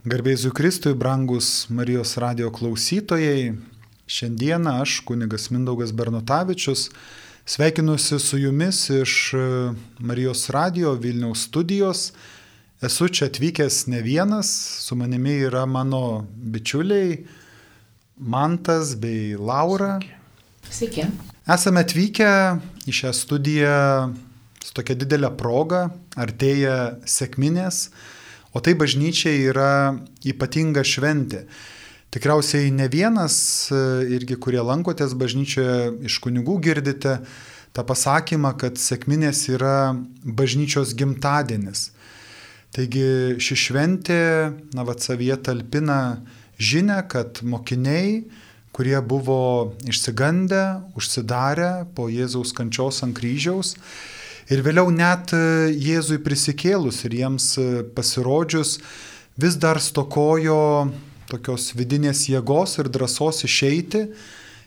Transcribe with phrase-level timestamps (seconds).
[0.00, 3.50] Garbėsiu Kristui, brangus Marijos radio klausytojai.
[4.08, 6.86] Šiandieną aš, kunigas Mindaugas Bernotavičius,
[7.44, 9.42] sveikinuosi su jumis iš e,
[10.00, 12.14] Marijos radio Vilniaus studijos.
[12.80, 14.48] Esu čia atvykęs ne vienas,
[14.80, 17.18] su manimi yra mano bičiuliai
[18.16, 19.98] Mantas bei Laura.
[20.70, 21.04] Sveiki.
[21.44, 22.30] Esame atvykę
[22.88, 23.76] į šią studiją
[24.64, 27.90] su tokia didelė proga, artėja sėkminės
[28.50, 29.94] O tai bažnyčiai yra
[30.26, 31.44] ypatinga šventė.
[32.10, 33.36] Tikriausiai ne vienas
[33.70, 33.78] e,
[34.16, 37.20] irgi, kurie lankotės bažnyčioje, iš kunigų girdite
[37.70, 39.94] tą pasakymą, kad sėkminės yra
[40.26, 41.92] bažnyčios gimtadienis.
[42.74, 44.22] Taigi ši šventė,
[44.74, 46.00] na, vad savyje talpina
[46.58, 48.24] žinę, kad mokiniai,
[48.74, 50.64] kurie buvo išsigandę,
[50.98, 53.76] užsidarę po Jėzaus kančios ant kryžiaus,
[54.50, 58.80] Ir vėliau net e, Jėzui prisikėlus ir jiems e, pasirodžius
[59.38, 60.90] vis dar stokojo
[61.30, 64.00] tokios vidinės jėgos ir drąsos išeiti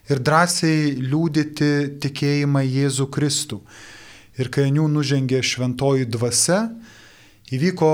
[0.08, 3.60] ir drąsiai liūdyti tikėjimą Jėzų Kristų.
[4.40, 6.62] Ir kai jų nužengė šventoji dvasia,
[7.52, 7.92] įvyko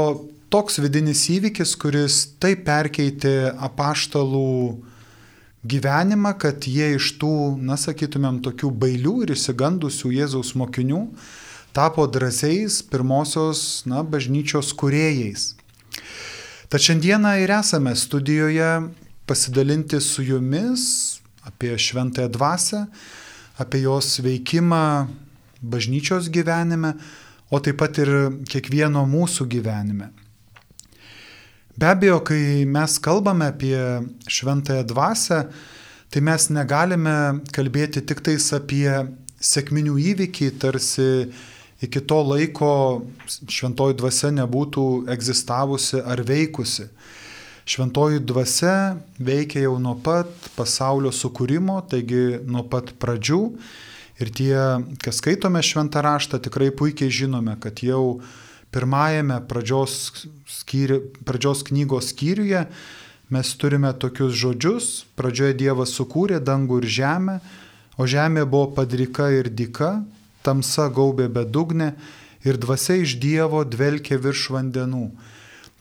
[0.54, 4.78] toks vidinis įvykis, kuris taip perkeitė apaštalų
[5.66, 11.08] gyvenimą, kad jie iš tų, na sakytumėm, tokių bailių ir įsigandusių Jėzaus mokinių
[11.80, 15.56] tapo drąsiais pirmosios na, bažnyčios kuriejais.
[16.68, 18.72] Tad šiandieną ir esame studijoje
[19.26, 20.82] pasidalinti su jumis
[21.48, 22.86] apie šventąją dvasę,
[23.58, 25.08] apie jos veikimą
[25.62, 26.94] bažnyčios gyvenime,
[27.50, 28.12] o taip pat ir
[28.52, 30.10] kiekvieno mūsų gyvenime.
[31.80, 33.80] Be abejo, kai mes kalbame apie
[34.28, 35.40] šventąją dvasę,
[36.12, 38.92] tai mes negalime kalbėti tik tais apie
[39.40, 41.08] sėkminių įvykį, tarsi
[41.82, 42.72] iki to laiko
[43.48, 46.90] šventoji dvasia nebūtų egzistavusi ar veikusi.
[47.70, 53.42] Šventoji dvasia veikia jau nuo pat pasaulio sukūrimo, taigi nuo pat pradžių.
[54.20, 54.56] Ir tie,
[55.00, 58.20] kas skaitome šventą raštą, tikrai puikiai žinome, kad jau
[58.74, 62.66] pirmajame pradžios, skyri, pradžios knygos skyriuje
[63.30, 64.88] mes turime tokius žodžius.
[65.18, 67.38] Pradžioje Dievas sukūrė dangų ir žemę,
[68.02, 70.00] o žemė buvo padrika ir dika,
[70.46, 71.94] tamsa gaubė bedugnė
[72.48, 75.10] ir dvasia iš Dievo dvelkė virš vandenų.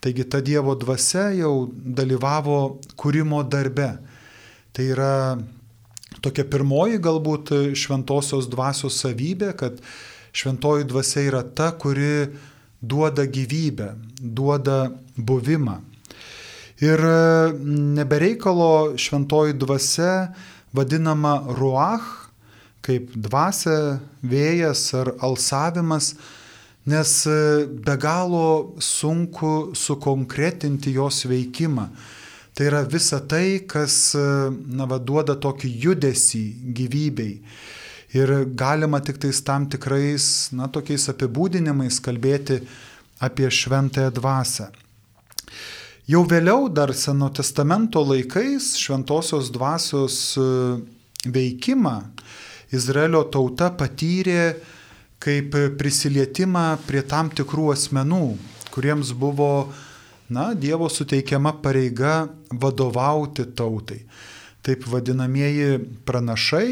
[0.02, 3.96] Taigi ta Dievo dvasia jau dalyvavo kūrimo darbe.
[4.72, 5.14] Tai yra
[6.22, 9.80] tokia pirmoji galbūt šventosios dvasios savybė, kad
[10.34, 12.28] šventoji dvasia yra ta, kuri
[12.80, 15.80] duoda gyvybę, duoda buvimą.
[16.78, 17.02] Ir
[17.98, 20.30] nebereikalo šventoji dvasia
[20.72, 22.27] vadinama ruach,
[22.84, 26.14] kaip dvasia, vėjas ar alsavimas,
[26.88, 31.88] nes e, be galo sunku sukonkretinti jos veikimą.
[32.56, 36.44] Tai yra visa tai, kas e, na, va, duoda tokį judesį
[36.74, 37.34] gyvybei.
[38.16, 42.62] Ir galima tik tais tam tikrais, na, tokiais apibūdinimais kalbėti
[43.20, 44.70] apie šventąją dvasę.
[46.08, 50.46] Jau vėliau, dar Seno testamento laikais, šventosios dvasios e,
[51.28, 51.98] veikimą
[52.74, 54.58] Izraelio tauta patyrė
[55.22, 58.24] kaip prisilietimą prie tam tikrų asmenų,
[58.74, 59.70] kuriems buvo,
[60.30, 64.02] na, Dievo suteikiama pareiga vadovauti tautai.
[64.62, 66.68] Taip vadinamieji pranašai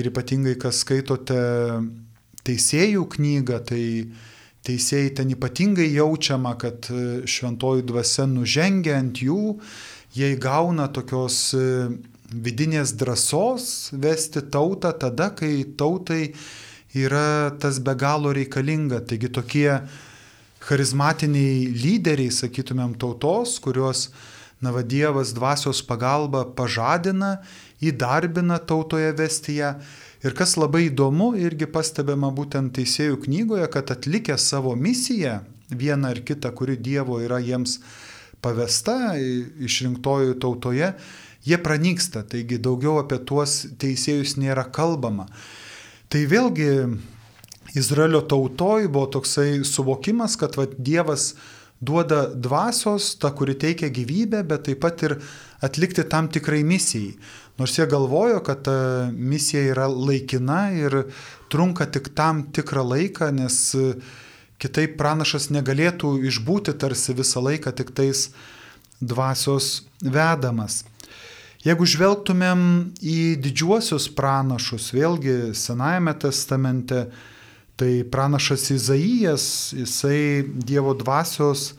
[0.00, 1.40] ir ypatingai, kas skaitote
[2.46, 3.84] teisėjų knygą, tai
[4.66, 6.90] teisėjai ten ypatingai jaučiama, kad
[7.24, 9.56] šventoji dvasia nužengia ant jų,
[10.16, 11.54] jie įgauna tokios
[12.30, 16.32] vidinės drąsos vesti tautą tada, kai tautai
[16.94, 19.02] yra tas be galo reikalinga.
[19.06, 19.80] Taigi tokie
[20.60, 24.10] charizmatiniai lyderiai, sakytumėm, tautos, kuriuos
[24.60, 27.38] Navadievas dvasios pagalba pažadina,
[27.80, 29.70] įdarbina tautoje vestyje.
[30.20, 35.38] Ir kas labai įdomu, irgi pastebima būtent teisėjų knygoje, kad atlikę savo misiją,
[35.72, 37.78] vieną ar kitą, kuri Dievo yra jiems
[38.44, 40.92] pavesta išrinktojų tautoje,
[41.50, 45.26] jie pranyksta, taigi daugiau apie tuos teisėjus nėra kalbama.
[46.10, 46.70] Tai vėlgi
[47.78, 51.34] Izraelio tautoj buvo toksai suvokimas, kad va, Dievas
[51.80, 55.16] duoda dvasios, ta, kuri teikia gyvybę, bet taip pat ir
[55.64, 57.14] atlikti tam tikrai misijai.
[57.60, 58.74] Nors jie galvojo, kad ta
[59.12, 61.02] misija yra laikina ir
[61.52, 63.58] trunka tik tam tikrą laiką, nes
[64.60, 68.30] kitaip pranašas negalėtų išbūti tarsi visą laiką tik tais
[69.00, 70.84] dvasios vedamas.
[71.60, 72.60] Jeigu žvelgtumėm
[73.04, 77.02] į didžiuosius pranašus, vėlgi Senajame testamente,
[77.76, 79.44] tai pranašas Izaijas,
[79.76, 81.74] jisai Dievo dvasios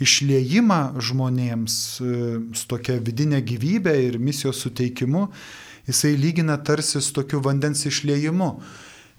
[0.00, 2.14] išliejimą žmonėms e,
[2.56, 5.26] su tokia vidinė gyvybė ir misijos suteikimu,
[5.88, 8.54] jisai lygina tarsi su tokiu vandens išliejimu.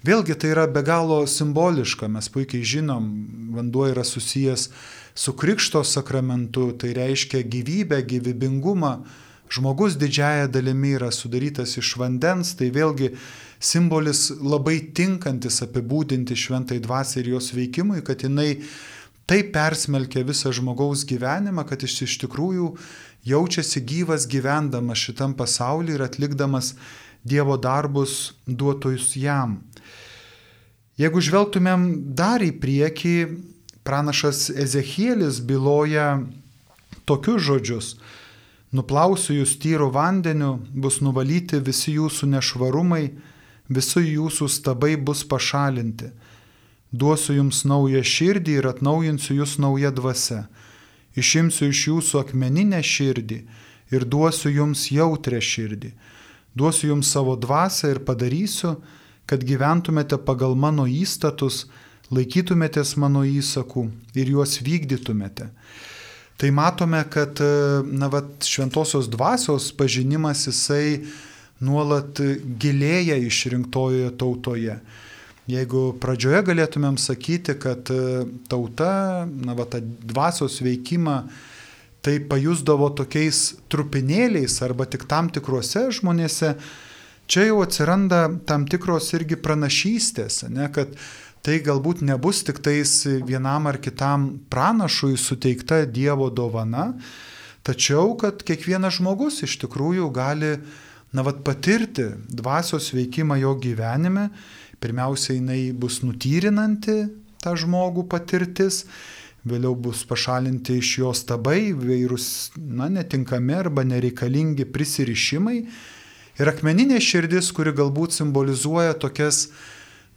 [0.01, 3.05] Vėlgi tai yra be galo simboliška, mes puikiai žinom,
[3.53, 4.71] vanduo yra susijęs
[5.13, 8.95] su Krikšto sakramentu, tai reiškia gyvybę, gyvybingumą.
[9.51, 13.09] Žmogus didžiaja dalimi yra sudarytas iš vandens, tai vėlgi
[13.59, 18.61] simbolis labai tinkantis apibūdinti šventai dvasiai ir jos veikimui, kad jinai
[19.27, 22.69] taip persmelkia visą žmogaus gyvenimą, kad jis iš tikrųjų
[23.27, 26.75] jaučiasi gyvas gyvendamas šitam pasauliu ir atlikdamas
[27.21, 29.59] Dievo darbus duotojus jam.
[30.97, 31.83] Jeigu žvelgtumėm
[32.17, 33.13] dar į priekį,
[33.85, 36.23] pranašas Ezekielis byloja
[37.05, 37.91] tokius žodžius.
[38.71, 43.11] Nuplausiu jūs tyru vandeniu, bus nuvalyti visi jūsų nešvarumai,
[43.67, 46.13] visi jūsų stabai bus pašalinti.
[46.91, 50.45] Duosiu jums naują širdį ir atnaujinsiu jūs naują dvasę
[51.15, 53.39] išimsiu iš jūsų akmeninę širdį
[53.91, 55.91] ir duosiu jums jautrę širdį.
[56.55, 58.77] Duosiu jums savo dvasę ir padarysiu,
[59.25, 61.65] kad gyventumėte pagal mano įstatus,
[62.11, 63.87] laikytumėtės mano įsakų
[64.19, 65.51] ir juos vykdytumėte.
[66.41, 67.37] Tai matome, kad
[67.85, 71.03] na, vat, šventosios dvasios pažinimas jisai
[71.61, 72.17] nuolat
[72.57, 74.79] gilėja išrinktojoje tautoje.
[75.51, 81.17] Jeigu pradžioje galėtumėm sakyti, kad e, tauta, na, va, tą dvasios veikimą
[82.01, 86.55] tai pajusdavo tokiais trupinėliais arba tik tam tikruose žmonėse,
[87.29, 90.97] čia jau atsiranda tam tikros irgi pranašystės, ne, kad
[91.45, 92.93] tai galbūt nebus tik tais
[93.25, 96.91] vienam ar kitam pranašui suteikta Dievo dovana,
[97.65, 100.55] tačiau kad kiekvienas žmogus iš tikrųjų gali,
[101.11, 104.29] na, vat, patirti dvasios veikimą jo gyvenime
[104.81, 107.03] Pirmiausia, jinai bus nutyrinanti
[107.41, 108.87] tą žmogų patirtis,
[109.45, 112.25] vėliau bus pašalinti iš jos tabai, vairūs,
[112.57, 115.59] na, netinkami arba nereikalingi prisirišimai.
[116.41, 119.51] Ir akmeninė širdis, kuri galbūt simbolizuoja tokias,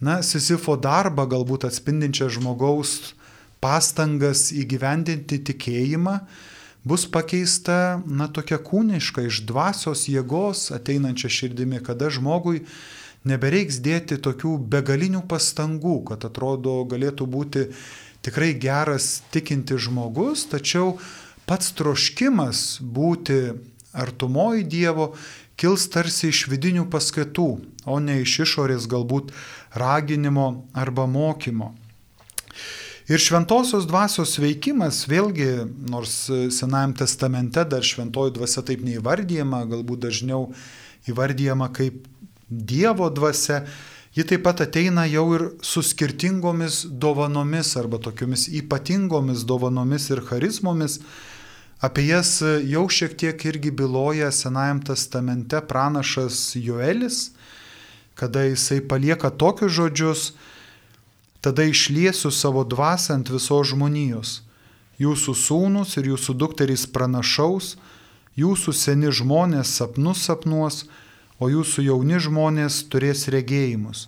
[0.04, 3.14] na, Sisifo darbą, galbūt atspindinčią žmogaus
[3.64, 6.18] pastangas įgyvendinti tikėjimą,
[6.84, 12.66] bus pakeista, na, tokia kūniška, iš dvasios jėgos ateinančia širdimi, kada žmogui
[13.24, 17.68] nebereiks dėti tokių begalinių pastangų, kad atrodo galėtų būti
[18.24, 20.98] tikrai geras tikinti žmogus, tačiau
[21.48, 23.40] pats troškimas būti
[23.94, 25.12] artumoji Dievo
[25.60, 27.48] kils tarsi iš vidinių paskatų,
[27.86, 29.32] o ne iš išorės galbūt
[29.78, 31.72] raginimo arba mokymo.
[33.04, 36.22] Ir šventosios dvasios veikimas, vėlgi, nors
[36.56, 40.46] Senajame testamente dar šventoji dvasia taip neįvardyjama, galbūt dažniau
[41.12, 42.06] įvardyjama kaip
[42.48, 43.64] Dievo dvasia,
[44.16, 51.00] ji taip pat ateina jau ir su skirtingomis dovanomis arba tokiomis ypatingomis dovanomis ir charizmomis.
[51.84, 57.34] Apie jas jau šiek tiek irgi byloja Senajam testamente pranašas Joelis,
[58.14, 60.22] kada jisai palieka tokius žodžius,
[61.44, 64.30] tada išliesiu savo dvasę ant visos žmonijos.
[64.96, 67.74] Jūsų sūnus ir jūsų dukterys pranašaus,
[68.40, 70.86] jūsų seni žmonės sapnus sapnuos,
[71.36, 74.06] o jūsų jauni žmonės turės regėjimus.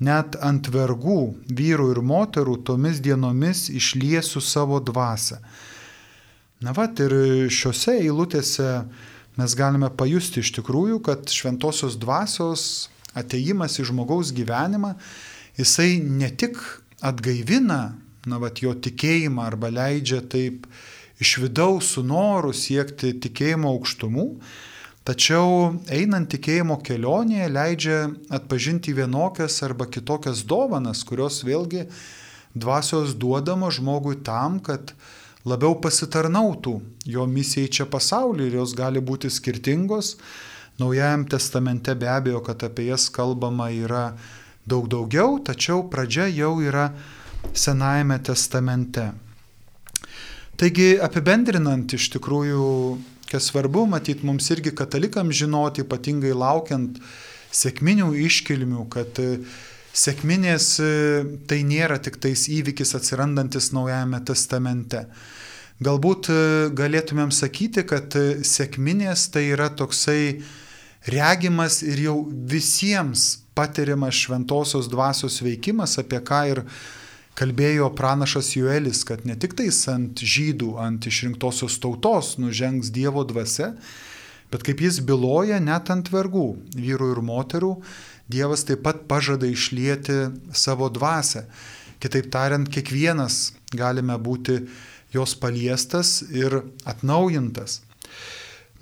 [0.00, 5.42] Net ant vergų, vyrų ir moterų tomis dienomis išliesiu savo dvasę.
[6.62, 7.12] Na va, ir
[7.50, 8.66] šiuose eilutėse
[9.38, 12.64] mes galime pajusti iš tikrųjų, kad šventosios dvasios
[13.18, 14.94] ateimas į žmogaus gyvenimą,
[15.58, 16.60] jisai ne tik
[17.02, 17.96] atgaivina,
[18.30, 20.68] na va, jo tikėjimą arba leidžia taip
[21.22, 24.28] iš vidaus su noru siekti tikėjimo aukštumų,
[25.02, 27.96] Tačiau einant tikėjimo kelionėje leidžia
[28.30, 31.88] atpažinti vienokias arba kitokias dovanas, kurios vėlgi
[32.54, 34.94] dvasios duodama žmogui tam, kad
[35.48, 36.74] labiau pasitarnautų
[37.10, 40.16] jo misijai čia pasaulyje ir jos gali būti skirtingos.
[40.80, 44.12] Naujajam testamente be abejo, kad apie jas kalbama yra
[44.66, 46.92] daug daugiau, tačiau pradžia jau yra
[47.52, 49.08] Senajame testamente.
[50.56, 52.68] Taigi apibendrinant iš tikrųjų
[53.32, 57.00] kas svarbu, matyt, mums irgi katalikams žinoti, ypatingai laukiant
[57.52, 59.18] sėkminių iškilmių, kad
[59.92, 60.90] sėkminės e,
[61.48, 65.04] tai nėra tik tais įvykis atsirandantis Naujajame testamente.
[65.82, 66.40] Galbūt e,
[66.78, 70.40] galėtumėm sakyti, kad sėkminės tai yra toksai
[71.10, 76.62] regimas ir jau visiems patiriamas šventosios dvasios veikimas, apie ką ir
[77.38, 83.72] kalbėjo pranašas Juelis, kad ne tik tais ant žydų, ant išrinktosios tautos nužengs Dievo dvasia,
[84.52, 87.72] bet kaip jis byloja net ant vergų, vyrų ir moterų,
[88.32, 91.44] Dievas taip pat pažada išlieti savo dvasę.
[92.02, 94.62] Kitaip tariant, kiekvienas galime būti
[95.12, 97.82] jos paliestas ir atnaujintas.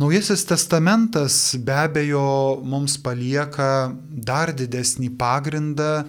[0.01, 6.07] Naujasis testamentas be abejo mums palieka dar didesnį pagrindą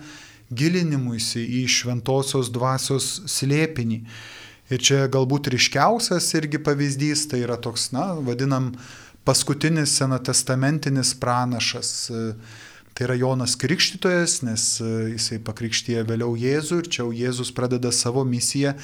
[0.47, 3.99] gilinimuisi į šventosios dvasios slėpinį.
[4.71, 8.71] Ir čia galbūt ryškiausias irgi pavyzdys, tai yra toks, na, vadinam,
[9.27, 11.91] paskutinis senatestamentinis pranašas.
[13.01, 14.63] Tai yra Jonas Krikštytojas, nes
[15.09, 18.75] jisai pakrikštyje vėliau Jėzų ir čia Jėzus pradeda savo misiją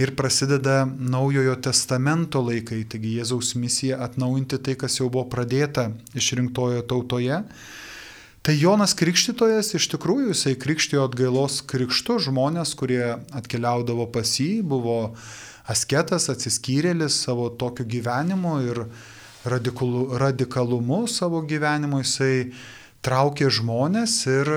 [0.00, 6.86] ir prasideda naujojo testamento laikai, taigi Jėzaus misija atnaujinti tai, kas jau buvo pradėta išrinktojo
[6.88, 7.42] tautoje.
[8.40, 12.16] Tai Jonas Krikštytojas iš tikrųjų jisai krikštijo atgailos krikštu.
[12.30, 14.98] Žmonės, kurie atkeliaudavo pas jį, buvo
[15.68, 18.86] asketas, atsiskyrėlis savo tokiu gyvenimu ir
[19.44, 22.00] radikalu, radikalumu savo gyvenimu.
[22.00, 22.54] Jisai
[23.04, 24.50] traukė žmonės ir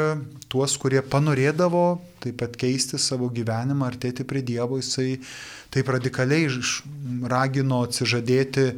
[0.52, 1.86] tuos, kurie panorėdavo
[2.24, 5.18] taip pat keisti savo gyvenimą, artėti prie Dievo, jisai
[5.74, 6.48] taip radikaliai
[7.32, 8.70] ragino atsižadėti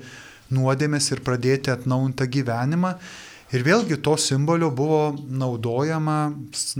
[0.55, 2.95] nuodėmės ir pradėti atnaujintą gyvenimą.
[3.53, 6.19] Ir vėlgi to simbolio buvo naudojama,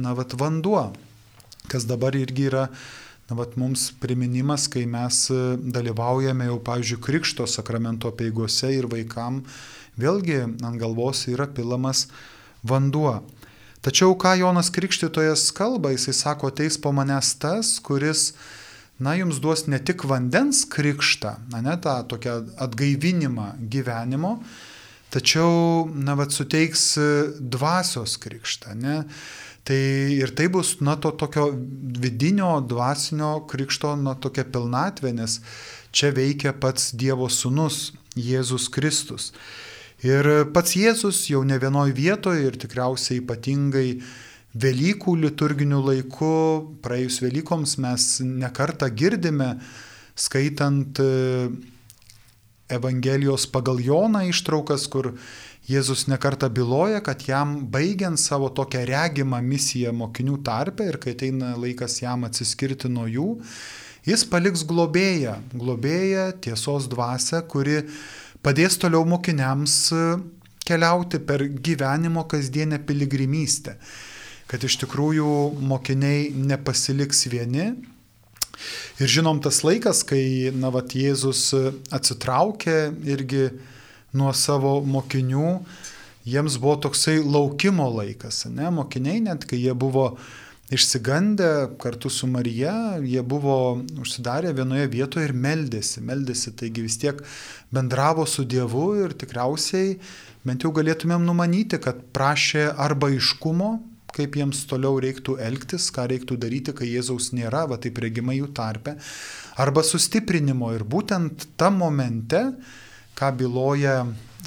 [0.02, 0.88] na, vat vanduo,
[1.70, 2.66] kas dabar irgi yra,
[3.30, 5.28] na, vat mums priminimas, kai mes
[5.62, 9.44] dalyvaujame jau, pavyzdžiui, Krikšto sakramento peigose ir vaikam,
[10.02, 12.08] vėlgi ant galvos yra pilamas
[12.66, 13.20] vanduo.
[13.86, 18.32] Tačiau ką Jonas Krikštytojas kalba, jisai sako, ateis po manęs tas, kuris,
[18.98, 24.40] na, jums duos ne tik vandens krikštą, na, ne tą tokią atgaivinimą gyvenimo,
[25.14, 26.96] tačiau, na, vad suteiks
[27.40, 29.04] dvasios krikštą, ne?
[29.66, 29.78] Tai
[30.14, 35.40] ir tai bus, na, to tokio vidinio dvasinio krikšto, na, tokia pilnatvė, nes
[35.94, 39.32] čia veikia pats Dievo sūnus Jėzus Kristus.
[40.06, 43.90] Ir pats Jėzus jau ne vienoj vietoje ir tikriausiai ypatingai
[44.56, 46.36] Velykų liturginiu laiku,
[46.84, 49.56] praėjus Velykoms mes nekartą girdime,
[50.16, 51.50] skaitant e,
[52.72, 55.16] Evangelijos pagal Joną ištraukas, kur
[55.68, 61.56] Jėzus nekarta byloja, kad jam baigiant savo tokią regimą misiją mokinių tarpe ir kai ateina
[61.58, 63.32] laikas jam atsiskirti nuo jų,
[64.06, 67.82] jis paliks globėją, globėją tiesos dvasę, kuri
[68.46, 69.80] padės toliau mokiniams
[70.66, 73.76] keliauti per gyvenimo kasdienę piligrimystę.
[74.46, 75.28] Kad iš tikrųjų
[75.66, 77.74] mokiniai nepasiliks vieni,
[79.00, 81.50] Ir žinom tas laikas, kai, na, vat, Jėzus
[81.94, 82.78] atsitraukė
[83.12, 83.50] irgi
[84.16, 85.50] nuo savo mokinių,
[86.26, 90.14] jiems buvo toksai laukimo laikas, ne, mokiniai net, kai jie buvo
[90.74, 97.22] išsigandę kartu su Marija, jie buvo užsidarę vienoje vietoje ir meldėsi, meldėsi, taigi vis tiek
[97.74, 100.00] bendravo su Dievu ir tikriausiai
[100.46, 103.76] bent jau galėtumėm numanyti, kad prašė arba iškumo,
[104.16, 108.52] kaip jiems toliau reiktų elgtis, ką reiktų daryti, kai Jėzaus nėra, va taip regima jų
[108.56, 108.96] tarpe,
[109.60, 110.72] arba sustiprinimo.
[110.76, 112.42] Ir būtent tam momente,
[113.18, 113.98] ką byloja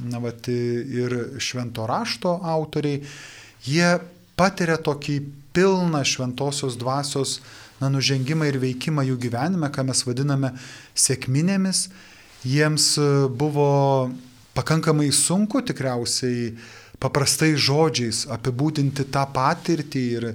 [0.08, 3.02] na, va, ir švento rašto autoriai,
[3.66, 3.90] jie
[4.38, 5.18] patiria tokį
[5.58, 7.40] pilną šventosios dvasios
[7.80, 10.52] na, nužengimą ir veikimą jų gyvenime, ką mes vadiname
[10.94, 11.88] sėkminėmis.
[12.46, 12.92] Jiems
[13.34, 13.70] buvo
[14.54, 16.52] pakankamai sunku tikriausiai
[17.02, 20.28] paprastai žodžiais apibūdinti tą patirtį ir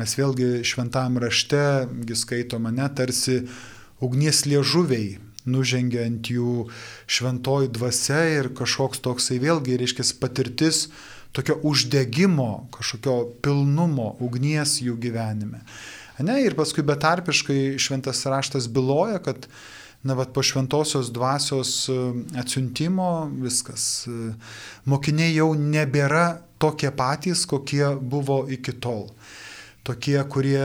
[0.00, 1.60] mes vėlgi šventam rašte
[2.16, 3.42] skaitome ne tarsi
[4.04, 6.66] ugnies liežuviai nužengia ant jų
[7.04, 10.86] šventoji dvasia ir kažkoks toksai vėlgi, reiškia, patirtis
[11.34, 15.64] tokio uždegimo, kažkokio pilnumo, ugnies jų gyvenime.
[16.22, 19.48] Ne, ir paskui betarpiškai šventas raštas byloja, kad
[20.06, 21.96] na, vat, po šventosios dvasios e,
[22.38, 23.08] atsiuntimo
[23.42, 24.06] viskas.
[24.06, 24.34] E,
[24.86, 29.08] mokiniai jau nebėra tokie patys, kokie buvo iki tol.
[29.84, 30.62] Tokie, kurie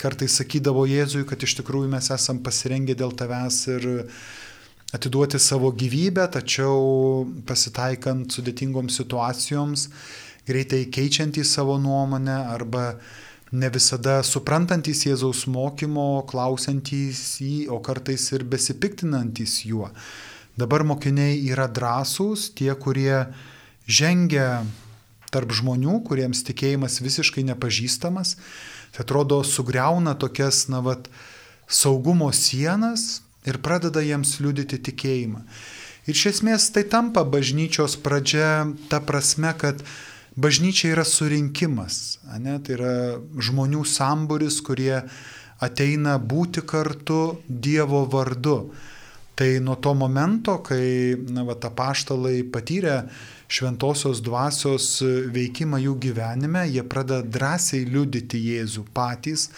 [0.00, 3.86] kartais sakydavo Jėzui, kad iš tikrųjų mes esam pasirengę dėl tavęs ir
[4.92, 9.86] atiduoti savo gyvybę, tačiau pasitaikant sudėtingoms situacijoms,
[10.48, 12.96] greitai keičiantys savo nuomonę arba
[13.52, 19.90] ne visada suprantantis Jėzaus mokymo, klausantys jį, o kartais ir besipiktinantis juo.
[20.58, 23.26] Dabar mokiniai yra drąsūs, tie, kurie
[23.86, 24.64] žengia
[25.30, 28.36] tarp žmonių, kuriems tikėjimas visiškai nepažįstamas,
[28.90, 31.06] tai atrodo sugriauna tokias, na, vat,
[31.70, 33.20] saugumo sienas
[33.50, 35.42] ir pradeda jiems liudyti tikėjimą.
[36.08, 39.82] Ir iš esmės tai tampa bažnyčios pradžia ta prasme, kad
[40.40, 42.56] bažnyčia yra surinkimas, ne?
[42.64, 42.94] tai yra
[43.36, 45.02] žmonių samburis, kurie
[45.60, 48.62] ateina būti kartu Dievo vardu.
[49.40, 52.96] Tai nuo to momento, kai na, va, paštalai patyrė
[53.50, 54.88] šventosios dvasios
[55.32, 59.48] veikimą jų gyvenime, jie pradeda drąsiai liudyti Jėzų patys,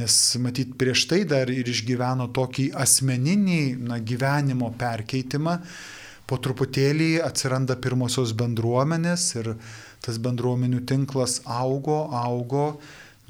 [0.00, 5.58] nes matyt prieš tai dar ir išgyveno tokį asmeninį na, gyvenimo perkeitimą,
[6.30, 9.54] po truputėlį atsiranda pirmosios bendruomenės ir
[10.00, 12.66] tas bendruomenių tinklas augo, augo,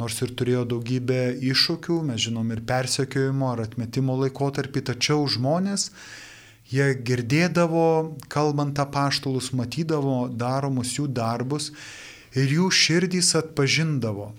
[0.01, 5.91] nors ir turėjo daugybę iššūkių, mes žinom ir persekiojimo ar atmetimo laikotarpį, tačiau žmonės,
[6.71, 7.89] jie girdėdavo,
[8.33, 11.73] kalbant apaštalus, matydavo daromus jų darbus
[12.37, 14.31] ir jų širdys atpažindavo,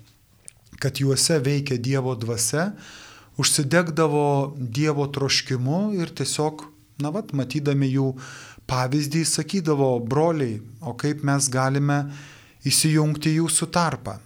[0.82, 2.72] kad juose veikia Dievo dvasia,
[3.42, 6.66] užsidegdavo Dievo troškimu ir tiesiog,
[7.02, 8.12] na vat, matydami jų
[8.70, 12.04] pavyzdį, sakydavo, broliai, o kaip mes galime
[12.68, 14.18] įsijungti jūsų tarpą.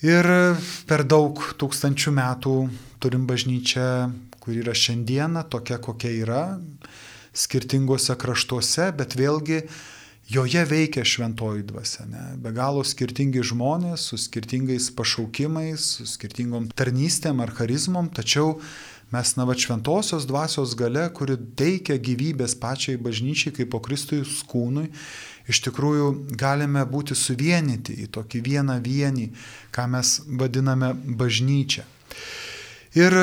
[0.00, 0.24] Ir
[0.88, 2.54] per daug tūkstančių metų
[3.02, 3.88] turim bažnyčią,
[4.40, 6.44] kur yra šiandieną, tokia kokia yra,
[7.36, 9.60] skirtingose kraštuose, bet vėlgi
[10.30, 12.06] joje veikia šventoji dvasia.
[12.06, 12.22] Ne?
[12.38, 18.60] Be galo skirtingi žmonės su skirtingais pašaukimais, su skirtingom tarnystėm ar charizmom, tačiau
[19.10, 24.86] mes na va šventosios dvasios gale, kuri teikia gyvybės pačiai bažnyčiai kaip po Kristujus kūnui,
[25.50, 29.26] iš tikrųjų galime būti suvienyti į tokį vieną vienį,
[29.74, 31.82] ką mes vadiname bažnyčia.
[32.94, 33.16] Ir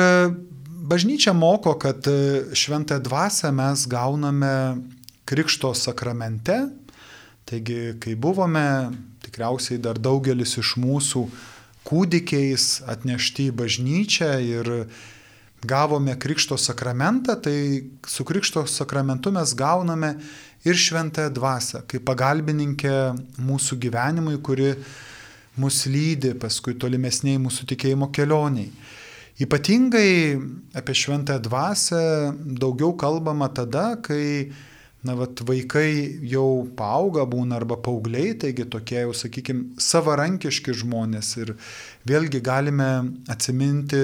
[0.92, 2.04] bažnyčia moko, kad
[2.52, 4.52] šventąją dvasę mes gauname
[5.28, 6.58] Krikšto sakramente,
[7.48, 8.90] Taigi, kai buvome,
[9.24, 11.22] tikriausiai dar daugelis iš mūsų
[11.88, 14.68] kūdikiais atnešti į bažnyčią ir
[15.64, 20.12] gavome Krikšto sakramentą, tai su Krikšto sakramentu mes gauname
[20.68, 22.94] ir šventąją dvasę, kaip pagalbininkė
[23.40, 24.74] mūsų gyvenimui, kuri
[25.58, 28.68] mus lydi paskui tolimesniai mūsų tikėjimo kelioniai.
[29.40, 30.36] Ypatingai
[30.76, 32.02] apie šventąją dvasę
[32.60, 34.50] daugiau kalbama tada, kai
[35.06, 41.54] na, vat, vaikai jau paauga būna arba paaugliai, taigi tokie jau, sakykime, savarankiški žmonės ir
[42.08, 42.90] vėlgi galime
[43.30, 44.02] atsiminti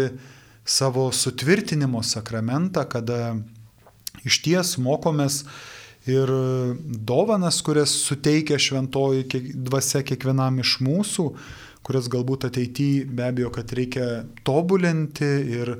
[0.65, 3.35] savo sutvirtinimo sakramentą, kada
[4.25, 5.43] iš ties mokomės
[6.09, 6.31] ir
[6.85, 11.29] dovanas, kurias suteikia šventoji dvasia kiekvienam iš mūsų,
[11.85, 14.09] kurias galbūt ateityje be abejo, kad reikia
[14.47, 15.75] tobulinti ir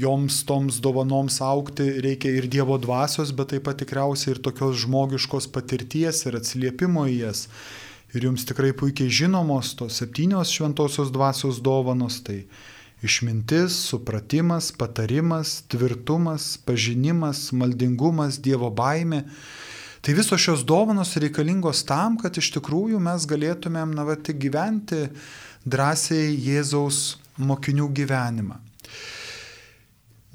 [0.00, 5.48] joms toms dovanoms aukti reikia ir Dievo dvasios, bet taip pat tikriausiai ir tokios žmogiškos
[5.54, 7.46] patirties ir atsiliepimo į jas.
[8.14, 12.44] Ir jums tikrai puikiai žinomos tos septynios šventosios dvasios dovanos- tai
[13.02, 19.24] išmintis, supratimas, patarimas, tvirtumas, pažinimas, maldingumas, Dievo baime.
[20.00, 25.08] Tai visos šios dovanos reikalingos tam, kad iš tikrųjų mes galėtumėm, na, va, tik gyventi
[25.66, 28.60] drąsiai Jėzaus mokinių gyvenimą.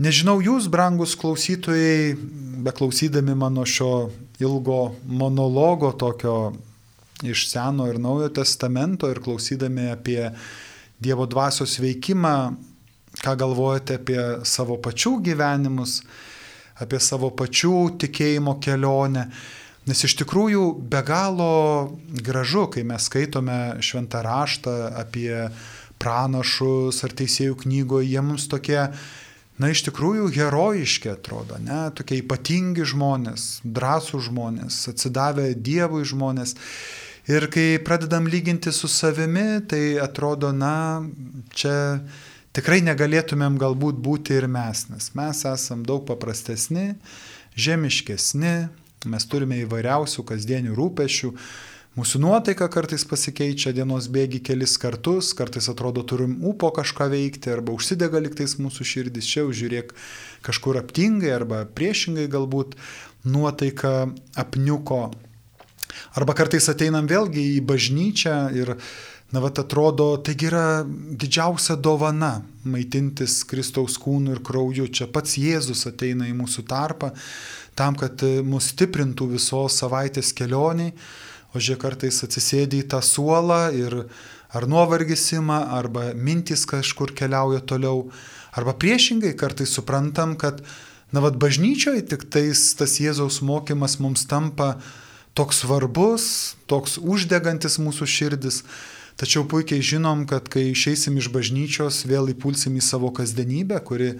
[0.01, 2.15] Nežinau, jūs, brangus klausytojai,
[2.65, 4.09] beklausydami mano šio
[4.41, 6.53] ilgo monologo tokio
[7.21, 10.31] iš Seno ir Naujo testamento ir klausydami apie
[11.01, 12.33] Dievo dvasios veikimą,
[13.21, 15.99] ką galvojate apie savo pačių gyvenimus,
[16.81, 19.29] apie savo pačių tikėjimo kelionę.
[19.85, 21.53] Nes iš tikrųjų be galo
[22.25, 25.49] gražu, kai mes skaitome šventą raštą apie
[26.01, 28.87] pranašus ar teisėjų knygoje, jie mums tokie
[29.61, 36.55] na, iš tikrųjų herojiški atrodo, ne, tokie ypatingi žmonės, drąsų žmonės, atsidavę Dievui žmonės.
[37.29, 41.03] Ir kai pradedam lyginti su savimi, tai atrodo, na,
[41.53, 42.01] čia
[42.57, 46.95] tikrai negalėtumėm galbūt būti ir mes, nes mes esam daug paprastesni,
[47.53, 48.55] žemiškesni,
[49.11, 51.31] mes turime įvairiausių kasdienių rūpešių,
[51.91, 57.73] Mūsų nuotaika kartais pasikeičia dienos bėgi kelis kartus, kartais atrodo turim ūpo kažką veikti arba
[57.75, 59.89] užsidega liktais mūsų širdis, čia žiūrėk
[60.47, 62.77] kažkur aptingai arba priešingai galbūt
[63.27, 64.05] nuotaika
[64.39, 65.09] apniuko.
[66.15, 68.71] Arba kartais ateinam vėlgi į bažnyčią ir,
[69.35, 74.87] na, va, atrodo, taigi yra didžiausia dovana maitintis Kristaus kūnu ir krauju.
[74.87, 77.11] Čia pats Jėzus ateina į mūsų tarpą
[77.75, 80.95] tam, kad mus stiprintų visos savaitės kelioniai
[81.51, 83.97] o žiūrėk kartais atsisėdi į tą suolą ir
[84.51, 88.09] ar nuovargis ima, arba mintys kažkur keliauja toliau,
[88.55, 90.59] arba priešingai kartais suprantam, kad,
[91.11, 94.75] na vad, bažnyčioje tik tais tas Jėzaus mokymas mums tampa
[95.35, 96.25] toks svarbus,
[96.67, 98.63] toks uždegantis mūsų širdis,
[99.19, 104.17] tačiau puikiai žinom, kad kai išeisim iš bažnyčios, vėl įpulsim į savo kasdienybę, kuri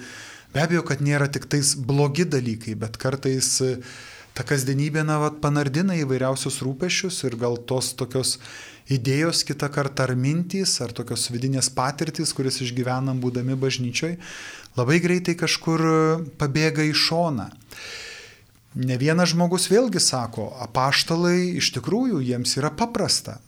[0.56, 3.58] be abejo, kad nėra tik tais blogi dalykai, bet kartais
[4.38, 8.38] ta kasdienybė, na, vat, panardina įvairiausius rūpešius ir gal tos tokios
[8.92, 14.18] idėjos kitą kartą ar mintys, ar tokios vidinės patirtys, kuris išgyvenam būdami bažnyčioj,
[14.80, 15.86] labai greitai kažkur
[16.42, 17.52] pabėga į šoną.
[18.82, 23.42] Ne vienas žmogus vėlgi sako, apaštalai iš tikrųjų jiems yra paprasta.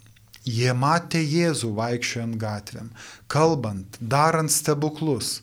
[0.44, 2.90] Jie matė Jėzų vaikščiojant gatvėm,
[3.32, 5.38] kalbant, darant stebuklus.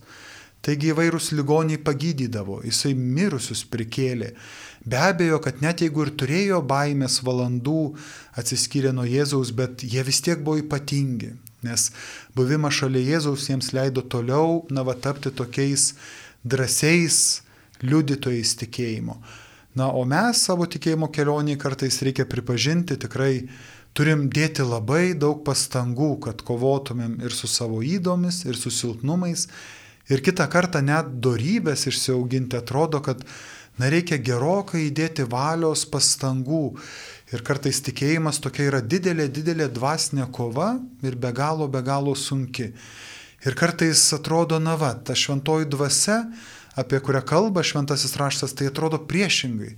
[0.61, 4.35] Taigi įvairūs ligoniai pagydydavo, jisai mirusius prikėlė.
[4.85, 7.93] Be abejo, kad net jeigu ir turėjo baimės valandų
[8.41, 11.35] atsiskyrę nuo Jėzaus, bet jie vis tiek buvo ypatingi,
[11.67, 11.91] nes
[12.37, 15.93] buvimas šalia Jėzaus jiems leido toliau, na, va, tapti tokiais
[16.49, 17.43] drąsiais
[17.85, 19.19] liudytojais tikėjimo.
[19.77, 23.35] Na, o mes savo tikėjimo kelionį kartais reikia pripažinti, tikrai
[23.95, 29.47] turim dėti labai daug pastangų, kad kovotumėm ir su savo įdomis, ir su silpnumais.
[30.11, 33.23] Ir kitą kartą net darybės išsiauginti atrodo, kad
[33.81, 36.77] na, reikia gerokai įdėti valios pastangų.
[37.31, 40.75] Ir kartais tikėjimas tokia yra didelė, didelė dvasinė kova
[41.07, 42.73] ir be galo, be galo sunki.
[43.47, 46.21] Ir kartais atrodo, na va, ta šventoji dvasia,
[46.77, 49.77] apie kurią kalba šventasis raštas, tai atrodo priešingai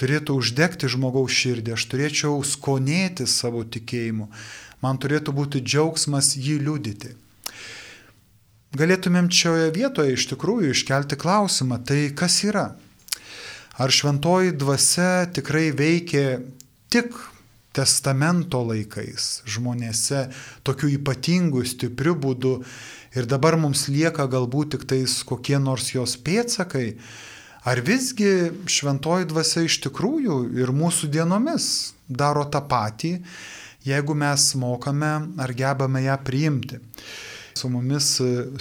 [0.00, 4.28] turėtų uždegti žmogaus širdį, aš turėčiau skonėti savo tikėjimu,
[4.84, 7.14] man turėtų būti džiaugsmas jį liudyti.
[8.76, 12.74] Galėtumėm šioje vietoje iš tikrųjų iškelti klausimą, tai kas yra?
[13.76, 16.38] Ar šventoji dvasia tikrai veikia
[16.88, 17.12] tik
[17.76, 20.26] testamento laikais žmonėse
[20.64, 22.58] tokiu ypatingu, stipriu būdu
[23.16, 26.94] ir dabar mums lieka galbūt tik tais kokie nors jos pėtsakai,
[27.66, 31.64] Ar visgi šventoji dvasia iš tikrųjų ir mūsų dienomis
[32.06, 33.16] daro tą patį,
[33.82, 35.10] jeigu mes mokame
[35.42, 36.78] ar gebame ją priimti?
[37.58, 38.12] Su mumis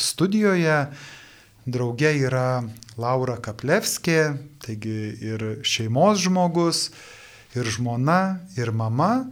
[0.01, 0.79] studijoje
[1.65, 2.63] drauge yra
[2.97, 4.21] Laura Kaplevskė,
[4.63, 6.87] taigi ir šeimos žmogus,
[7.57, 9.27] ir žmona, ir mama,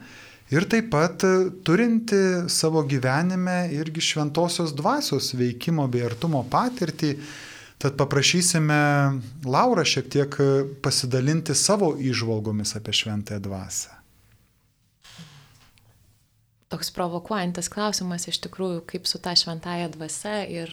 [0.53, 1.23] ir taip pat
[1.65, 7.17] turinti savo gyvenime irgi šventosios dvasios veikimo bei artumo patirtį
[7.83, 8.75] Tad paprašysime
[9.43, 10.35] Laurą šiek tiek
[10.79, 13.89] pasidalinti savo įžvalgomis apie šventąją dvasę.
[16.71, 20.71] Toks provokuojantis klausimas iš tikrųjų, kaip su ta šventąją dvasia ir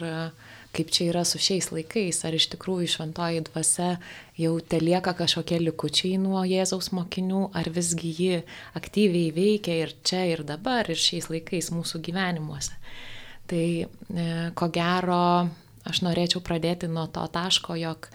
[0.77, 3.95] kaip čia yra su šiais laikais, ar iš tikrųjų šventoji dvasia
[4.39, 8.43] jau te lieka kažkokie likučiai nuo Jėzaus mokinių, ar visgi ji
[8.79, 12.79] aktyviai veikia ir čia ir dabar, ir šiais laikais mūsų gyvenimuose.
[13.51, 13.89] Tai e,
[14.55, 15.25] ko gero
[15.89, 18.11] Aš norėčiau pradėti nuo to taško, jog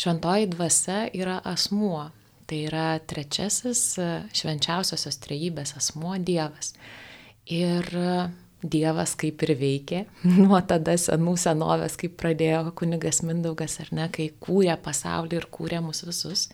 [0.00, 2.08] šventoji dvasia yra asmuo.
[2.48, 6.72] Tai yra trečiasis e, švenčiausiosios trejybės asmuo Dievas.
[7.46, 7.86] Ir
[8.62, 10.04] Dievas kaip ir veikė
[10.42, 15.82] nuo tada senų senovės, kaip pradėjo kunigas Mindaugas, ar ne, kai kūrė pasaulį ir kūrė
[15.84, 16.48] mus visus.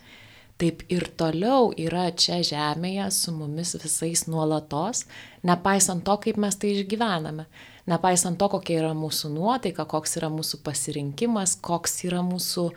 [0.57, 5.03] Taip ir toliau yra čia žemėje su mumis visais nuolatos,
[5.45, 7.45] nepaisant to, kaip mes tai išgyvename
[7.87, 12.69] nepaisant to, kokia yra mūsų nuotaika, koks yra mūsų pasirinkimas, koks yra mūsų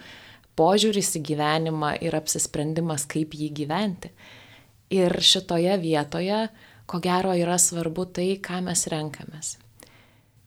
[0.59, 4.13] požiūris į gyvenimą ir apsisprendimas, kaip jį gyventi.
[4.95, 6.47] Ir šitoje vietoje,
[6.91, 9.57] ko gero, yra svarbu tai, ką mes renkamės.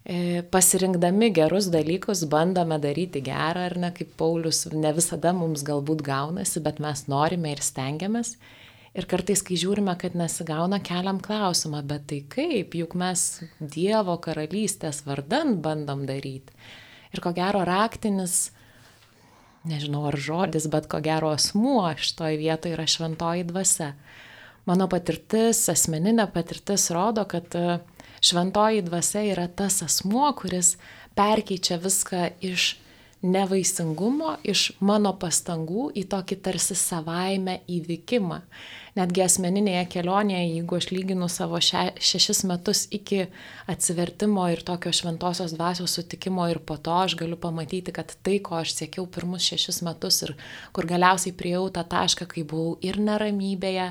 [0.03, 6.03] E, pasirinkdami gerus dalykus bandome daryti gerą, ar ne, kaip Paulius, ne visada mums galbūt
[6.03, 8.35] gaunasi, bet mes norime ir stengiamės.
[8.93, 13.23] Ir kartais, kai žiūrime, kad nesigauna, keliam klausimą, bet tai kaip, juk mes
[13.57, 16.53] Dievo karalystės vardan bandom daryti.
[17.15, 18.51] Ir ko gero raktinis,
[19.63, 23.93] nežinau ar žodis, bet ko gero asmuo šitoje vietoje yra šventoji dvasia.
[24.69, 27.79] Mano patirtis, asmeninė patirtis rodo, kad e,
[28.23, 30.77] šventoji dvasia yra tas asmuo, kuris
[31.17, 32.73] perkeičia viską iš
[33.23, 38.39] nevaisingumo, iš mano pastangų į tokį tarsi savaime įvykimą.
[38.93, 43.23] Netgi asmeninėje kelionėje, jeigu aš lyginu savo še, šešis metus iki
[43.71, 48.59] atsivertimo ir tokio šventosios dvasios sutikimo ir po to aš galiu pamatyti, kad tai, ko
[48.59, 50.35] aš siekiau pirmus šešis metus ir
[50.75, 53.87] kur galiausiai priejau tą tašką, kai buvau ir neramybėje,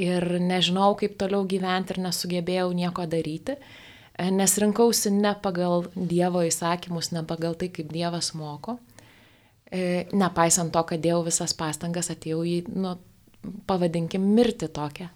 [0.00, 3.58] ir nežinau, kaip toliau gyventi ir nesugebėjau nieko daryti,
[4.18, 8.78] nes rinkausi ne pagal Dievo įsakymus, ne pagal tai, kaip Dievas moko.
[9.70, 12.96] E, nepaisant to, kad dėjau visas pastangas, atėjau į nu,
[13.68, 15.10] pavadinkim, mirti tokią.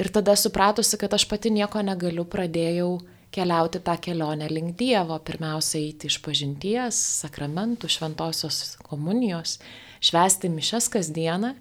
[0.00, 2.94] Ir tada supratusi, kad aš pati nieko negaliu, pradėjau
[3.34, 5.18] keliauti tą kelionę link Dievo.
[5.26, 9.58] Pirmiausia, eiti iš pažinties, sakramentų, šventosios komunijos,
[10.00, 11.52] švesti mišes kasdieną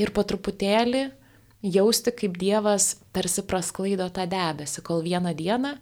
[0.00, 1.10] ir po truputėlį
[1.66, 5.76] jausti, kaip Dievas tarsi prasklaido tą debesį, kol vieną dieną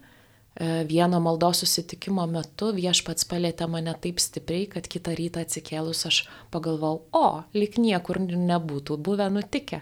[0.59, 6.21] vieno maldos susitikimo metu viešpats palėtė mane taip stipriai, kad kitą rytą atsikėlus aš
[6.53, 9.81] pagalvojau, o, lik niekur nebūtų buvę nutikę.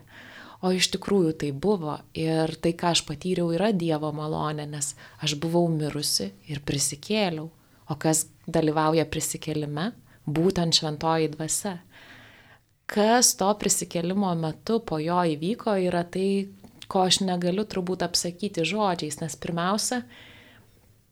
[0.64, 5.36] O iš tikrųjų tai buvo ir tai, ką aš patyriau, yra Dievo malonė, nes aš
[5.44, 7.50] buvau mirusi ir prisikėliau.
[7.92, 9.92] O kas dalyvauja prisikėlime?
[10.24, 11.82] Būtent šventoji dvasia.
[12.88, 16.48] Kas to prisikėlimo metu po jo įvyko, yra tai,
[16.88, 20.04] ko aš negaliu turbūt apsakyti žodžiais, nes pirmiausia,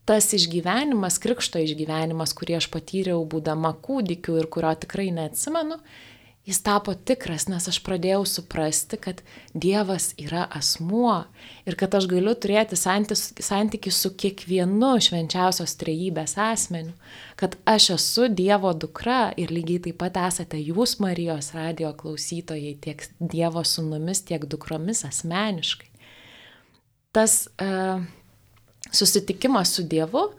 [0.05, 5.77] tas išgyvenimas, krikšto išgyvenimas, kurį aš patyriau būdama kūdikiu ir kurio tikrai neatsimenu,
[6.45, 9.21] jis tapo tikras, nes aš pradėjau suprasti, kad
[9.53, 11.19] Dievas yra asmuo
[11.69, 16.95] ir kad aš galiu turėti santykių su kiekvienu švenčiausios trejybės asmeniu,
[17.37, 23.05] kad aš esu Dievo dukra ir lygiai taip pat esate jūs Marijos radio klausytojai tiek
[23.19, 25.91] Dievo sunumis, tiek dukromis asmeniškai.
[27.11, 28.01] Tas uh,
[28.91, 30.29] susitikimas su Dievu,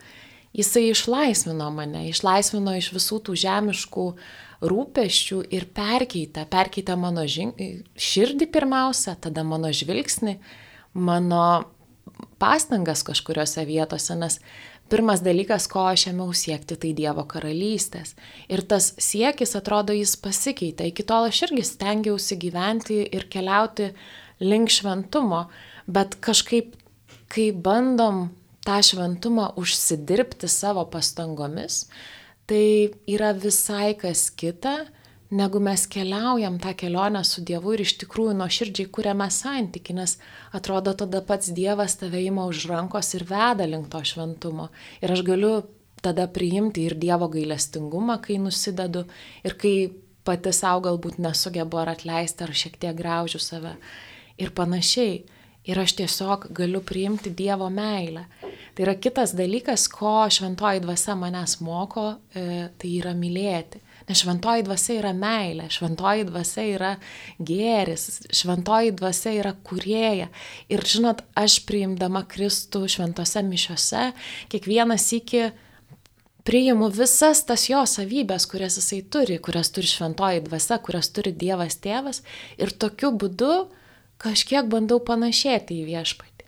[0.52, 4.06] jisai išlaisvino mane, išlaisvino iš visų tų žemiškų
[4.62, 7.54] rūpeščių ir perkeitė, perkeitė mano žin...
[7.98, 10.36] širdį pirmiausia, tada mano žvilgsnį,
[10.94, 11.46] mano
[12.42, 14.38] pastangas kažkuriuose vietose, nes
[14.92, 18.14] pirmas dalykas, ko aš ėmiau siekti, tai Dievo karalystės.
[18.52, 20.90] Ir tas siekis, atrodo, jis pasikeitė.
[20.90, 23.92] Iki tol aš irgi stengiausi gyventi ir keliauti
[24.42, 25.46] link šventumo,
[25.88, 26.76] bet kažkaip,
[27.32, 28.28] kai bandom
[28.66, 31.86] tą šventumą užsidirbti savo pastangomis,
[32.46, 34.84] tai yra visai kas kita,
[35.32, 40.18] negu mes keliaujam tą kelionę su Dievu ir iš tikrųjų nuoširdžiai kuriame santyki, nes
[40.52, 44.68] atrodo tada pats Dievas tave ima už rankos ir veda link to šventumo.
[45.00, 45.54] Ir aš galiu
[46.04, 49.06] tada priimti ir Dievo gailestingumą, kai nusidedu
[49.46, 49.74] ir kai
[50.26, 53.76] pati savo galbūt nesugebu ar atleisti, ar šiek tiek graužiu save.
[54.38, 55.22] Ir panašiai.
[55.68, 58.24] Ir aš tiesiog galiu priimti Dievo meilę.
[58.74, 63.82] Tai yra kitas dalykas, ko šventoji dvasia manęs moko, e, tai yra mylėti.
[64.08, 66.92] Nes šventoji dvasia yra meilė, šventoji dvasia yra
[67.38, 70.30] gėris, šventoji dvasia yra kurėja.
[70.72, 74.08] Ir žinot, aš priimdama Kristų šventose mišiose,
[74.50, 75.50] kiekvienas iki
[76.48, 81.78] priimu visas tas jo savybės, kurias jisai turi, kurias turi šventoji dvasia, kurias turi Dievas
[81.78, 82.24] tėvas.
[82.58, 83.52] Ir tokiu būdu
[84.22, 86.46] kažkiek bandau panašėti į viešpatį.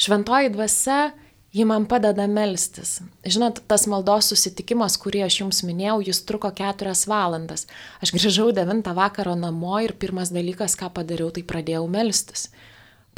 [0.00, 1.10] Šventoji dvasia,
[1.52, 3.00] ji man padeda melstis.
[3.26, 7.66] Žinot, tas maldos susitikimas, kurį aš jums minėjau, jis truko keturias valandas.
[8.00, 12.48] Aš grįžau devintą vakaro namo ir pirmas dalykas, ką padariau, tai pradėjau melstis.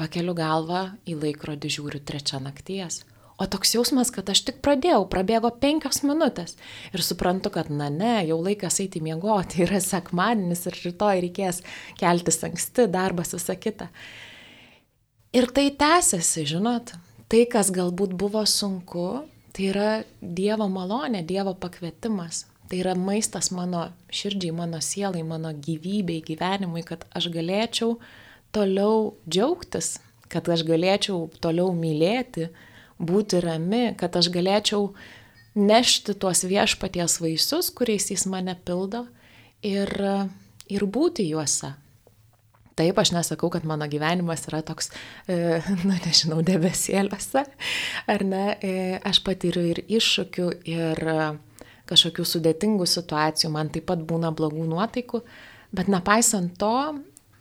[0.01, 3.03] Pakeliu galvą į laikrodį žiūriu trečią nakties.
[3.41, 6.59] O toks jausmas, kad aš tik pradėjau, prabėgo penkios minutės
[6.93, 11.63] ir suprantu, kad na ne, jau laikas eiti miegoti, yra sekmadienis ir rytoj reikės
[12.01, 13.89] keltis anksti, darbas visą kitą.
[15.33, 16.93] Ir tai tęsiasi, žinot,
[17.33, 19.23] tai, kas galbūt buvo sunku,
[19.57, 19.91] tai yra
[20.21, 22.47] Dievo malonė, Dievo pakvietimas.
[22.69, 27.99] Tai yra maistas mano širdžiai, mano sielai, mano gyvybei, gyvenimui, kad aš galėčiau
[28.53, 29.99] toliau džiaugtis,
[30.33, 32.51] kad aš galėčiau toliau mylėti,
[33.01, 34.91] būti rami, kad aš galėčiau
[35.59, 39.07] nešti tuos viešpaties vaisius, kuriais jis mane pildo
[39.63, 39.93] ir,
[40.69, 41.75] ir būti juose.
[42.73, 44.89] Taip, aš nesakau, kad mano gyvenimas yra toks,
[45.29, 47.45] e, na nežinau, debesėliuose,
[48.09, 48.75] ar ne, e,
[49.05, 51.03] aš patyriu ir iššūkių, ir
[51.91, 55.21] kažkokių sudėtingų situacijų, man taip pat būna blogų nuotaikų,
[55.77, 56.75] bet nepaisant to,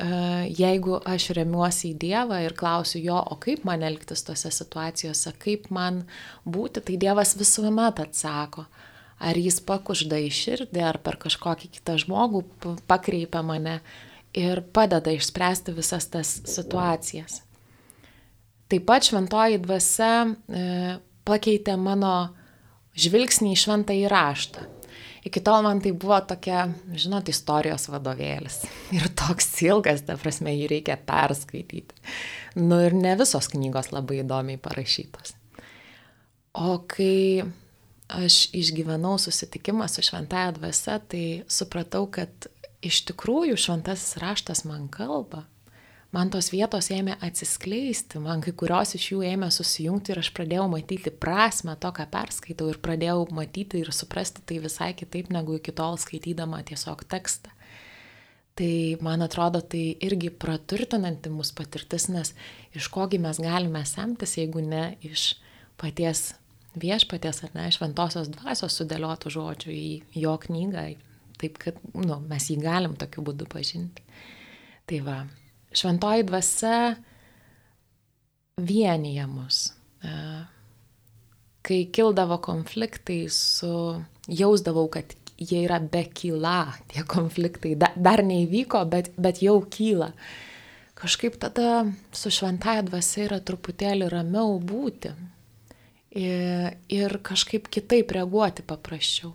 [0.01, 5.67] jeigu aš remiuosi į Dievą ir klausiu jo, o kaip man elgtis tose situacijose, kaip
[5.69, 6.03] man
[6.45, 8.65] būti, tai Dievas visuomet atsako.
[9.21, 12.41] Ar jis pakužda į širdį, ar per kažkokį kitą žmogų
[12.89, 13.77] pakreipia mane
[14.33, 17.43] ir padeda išspręsti visas tas situacijas.
[18.71, 22.31] Taip pat šventoji dvasia e, pakeitė mano
[22.97, 24.65] žvilgsnį į šventą įraštą.
[25.21, 26.65] Iki tol man tai buvo tokia,
[26.97, 28.63] žinot, istorijos vadovėlis.
[28.97, 31.97] Ir toks ilgas, ta prasme, jį reikia perskaityti.
[32.57, 35.35] Nu ir ne visos knygos labai įdomiai parašytos.
[36.57, 37.43] O kai
[38.11, 42.49] aš išgyvenau susitikimą su šventąją dvasia, tai supratau, kad
[42.83, 45.45] iš tikrųjų šventasis raštas man kalba
[46.15, 50.67] man tos vietos ėmė atsiskleisti, man kai kurios iš jų ėmė susijungti ir aš pradėjau
[50.71, 55.73] matyti prasme to, ką perskaitau ir pradėjau matyti ir suprasti tai visai kitaip negu iki
[55.75, 57.53] tol skaitydama tiesiog tekstą.
[58.59, 62.33] Tai man atrodo, tai irgi praturtinanti mūsų patirtis, nes
[62.75, 65.37] iš kogi mes galime semtis, jeigu ne iš
[65.79, 66.33] paties
[66.79, 69.87] viešpaties ar ne, šventosios dvasios sudėliotų žodžių į
[70.23, 70.85] jo knygą,
[71.41, 74.03] taip kad nu, mes jį galim tokiu būdu pažinti.
[74.87, 75.17] Tai va,
[75.73, 76.95] šventoji dvasia
[78.61, 79.61] vienyje mus.
[80.03, 80.13] E,
[81.61, 89.11] kai kildavo konfliktai su, jausdavau, kad jie yra bekyla, tie konfliktai, da, dar neįvyko, bet,
[89.21, 90.11] bet jau kyla.
[91.01, 95.15] Kažkaip tada su šventaja dvasia yra truputėlį ramiau būti
[96.13, 99.33] ir, ir kažkaip kitaip reaguoti paprasčiau.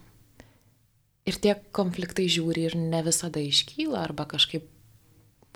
[1.26, 4.68] Ir tie konfliktai žiūri ir ne visada iškyla arba kažkaip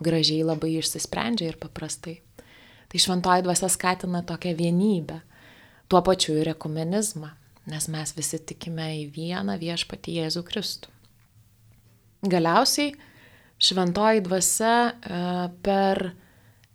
[0.04, 2.20] gražiai labai išsisprendžia ir paprastai.
[2.90, 5.20] Tai šventoji dvasia skatina tokią vienybę,
[5.88, 7.30] tuo pačiu ir ekumenizmą,
[7.70, 10.90] nes mes visi tikime į vieną viešpatį Jėzų Kristų.
[12.26, 12.96] Galiausiai
[13.62, 15.22] šventoji dvasia e,
[15.62, 16.10] per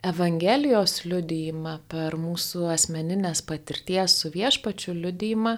[0.05, 5.55] Evangelijos liudyjimą, per mūsų asmeninės patirties su viešpačiu liudyjimą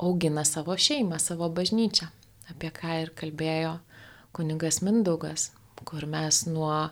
[0.00, 2.06] augina savo šeimą, savo bažnyčią,
[2.52, 3.80] apie ką ir kalbėjo
[4.36, 5.50] kunigas Mindaugas,
[5.88, 6.90] kur mes nuo,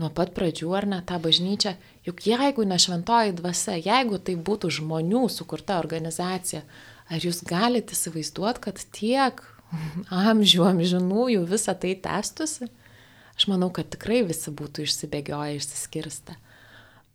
[0.00, 1.74] nuo pat pradžių ar ne tą bažnyčią,
[2.06, 6.62] juk jeigu ne šventoji dvasia, jeigu tai būtų žmonių sukurta organizacija,
[7.10, 9.42] ar jūs galite įsivaizduoti, kad tiek
[10.30, 12.70] amžių, amžinųjų visą tai testusi?
[13.40, 16.36] Aš manau, kad tikrai visi būtų išsibėgioję, išsiskirsta.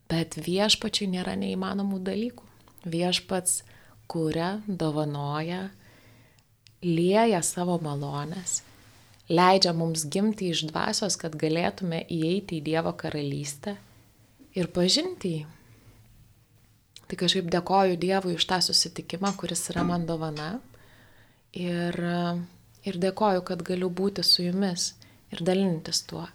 [0.10, 2.48] Bet viešpačiai nėra neįmanomų dalykų.
[2.90, 3.60] Viešpats
[4.10, 5.70] kuria, dovanoja,
[6.86, 8.62] lieja savo malonės,
[9.30, 13.76] leidžia mums gimti iš dvasios, kad galėtume įeiti į Dievo karalystę
[14.56, 15.44] ir pažinti jį.
[17.06, 20.56] Tai kažkaip dėkoju Dievui už tą susitikimą, kuris yra man dovana.
[21.54, 21.98] Ir,
[22.82, 24.96] ir dėkoju, kad galiu būti su jumis
[25.34, 26.26] ir dalintis tuo.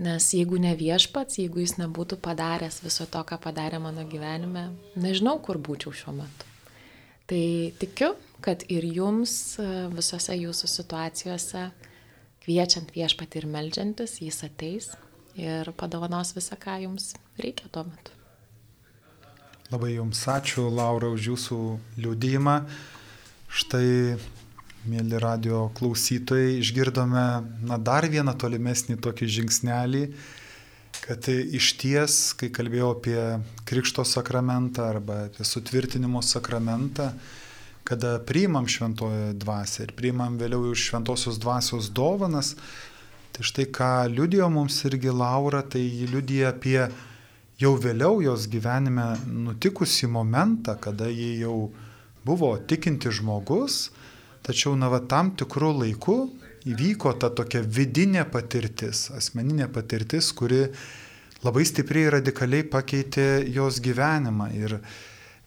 [0.00, 5.36] Nes jeigu ne viešpats, jeigu jis nebūtų padaręs viso to, ką padarė mano gyvenime, nežinau,
[5.44, 6.48] kur būčiau šiuo metu.
[7.30, 7.44] Tai
[7.78, 8.14] tikiu,
[8.44, 9.54] kad ir jums
[9.94, 11.68] visose jūsų situacijose,
[12.44, 14.92] kviečiant viešpatį ir melžiantis, jis ateis
[15.34, 18.12] ir padovanos visą, ką jums reikia tuo metu.
[19.72, 21.58] Labai jums ačiū, Laura, už jūsų
[22.04, 22.56] liūdėjimą.
[23.54, 24.18] Štai
[24.90, 27.24] mėly radio klausytojai, išgirdome
[27.64, 30.02] na, dar vieną tolimesnį tokį žingsnelį,
[31.04, 33.18] kad iš ties, kai kalbėjau apie
[33.68, 37.08] Krikšto sakramentą arba apie sutvirtinimo sakramentą,
[37.84, 42.54] kada priimam šventoją dvasę ir priimam vėliau iš šventosios dvasios dovanas,
[43.34, 46.80] tai štai ką liudijo mums irgi Laura, tai jį liudija apie
[47.60, 51.58] jau vėliau jos gyvenime nutikusi momentą, kada ji jau
[52.24, 53.90] buvo tikinti žmogus,
[54.44, 56.14] Tačiau, na, va, tam tikrų laikų
[56.68, 60.66] įvyko ta tokia vidinė patirtis, asmeninė patirtis, kuri
[61.44, 64.50] labai stipriai radikaliai pakeitė jos gyvenimą.
[64.52, 64.76] Ir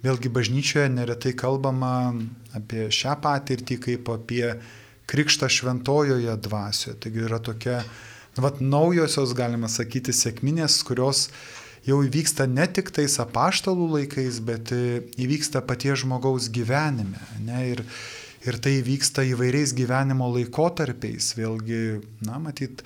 [0.05, 2.13] vėlgi bažnyčioje neretai kalbama
[2.57, 4.43] apie šią patirtį kaip apie
[5.07, 6.97] krikštą šventojoje dvasioje.
[7.03, 7.79] Taigi yra tokia,
[8.35, 11.27] na, va, naujosios, galima sakyti, sėkminės, kurios
[11.87, 17.23] jau įvyksta ne tik tais apaštalų laikais, bet įvyksta paties žmogaus gyvenime.
[17.47, 17.63] Ne?
[17.73, 17.85] Ir,
[18.47, 21.33] Ir tai vyksta įvairiais gyvenimo laikotarpiais.
[21.35, 22.83] Vėlgi, na, matyt,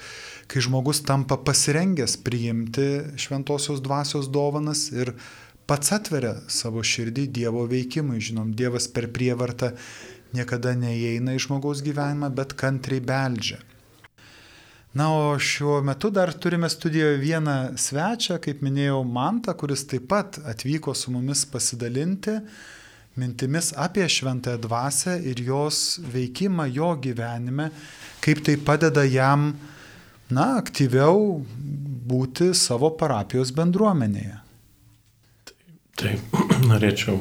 [0.49, 2.87] kai žmogus tampa pasirengęs priimti
[3.19, 5.13] šventosios dvasios dovanas ir
[5.71, 8.19] pats atveria savo širdį Dievo veikimui.
[8.19, 9.71] Žinom, Dievas per prievartą
[10.35, 13.61] niekada neįeina į žmogaus gyvenimą, bet kantriai beldžia.
[14.91, 20.41] Na, o šiuo metu dar turime studijoje vieną svečią, kaip minėjau, Mantą, kuris taip pat
[20.51, 22.35] atvyko su mumis pasidalinti
[23.15, 27.69] mintimis apie šventąją dvasę ir jos veikimą jo gyvenime,
[28.23, 29.53] kaip tai padeda jam,
[30.31, 31.39] na, aktyviau
[32.11, 34.40] būti savo parapijos bendruomenėje.
[36.01, 36.37] Taip,
[36.71, 37.19] norėčiau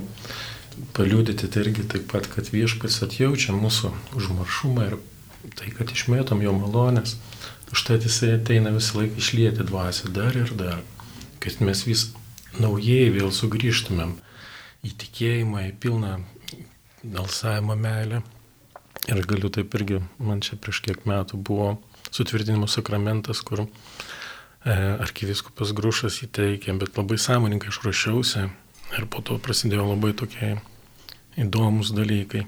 [0.97, 4.97] paliūdyti tai irgi taip pat, kad viešpats atjaučia mūsų užmaršumą ir
[5.59, 7.17] tai, kad išmėtom jo malonės,
[7.73, 10.81] užtai jisai ateina visą laiką išlieti dvasę dar ir dar,
[11.45, 12.09] kad mes vis
[12.59, 14.17] naujai vėl sugrįžtumėm
[14.87, 16.15] į tikėjimą, į pilną
[17.21, 18.23] alsavimo meilę.
[19.09, 21.75] Ir galiu taip irgi, man čia prieš kiek metų buvo
[22.13, 23.69] sutvirtinimo sakramentas, kur e,
[24.73, 28.49] arkiviskupas Grušas įteikė, bet labai sąmoningai aš ruošiausi
[28.99, 30.57] ir po to prasidėjo labai tokie
[31.41, 32.47] įdomus dalykai.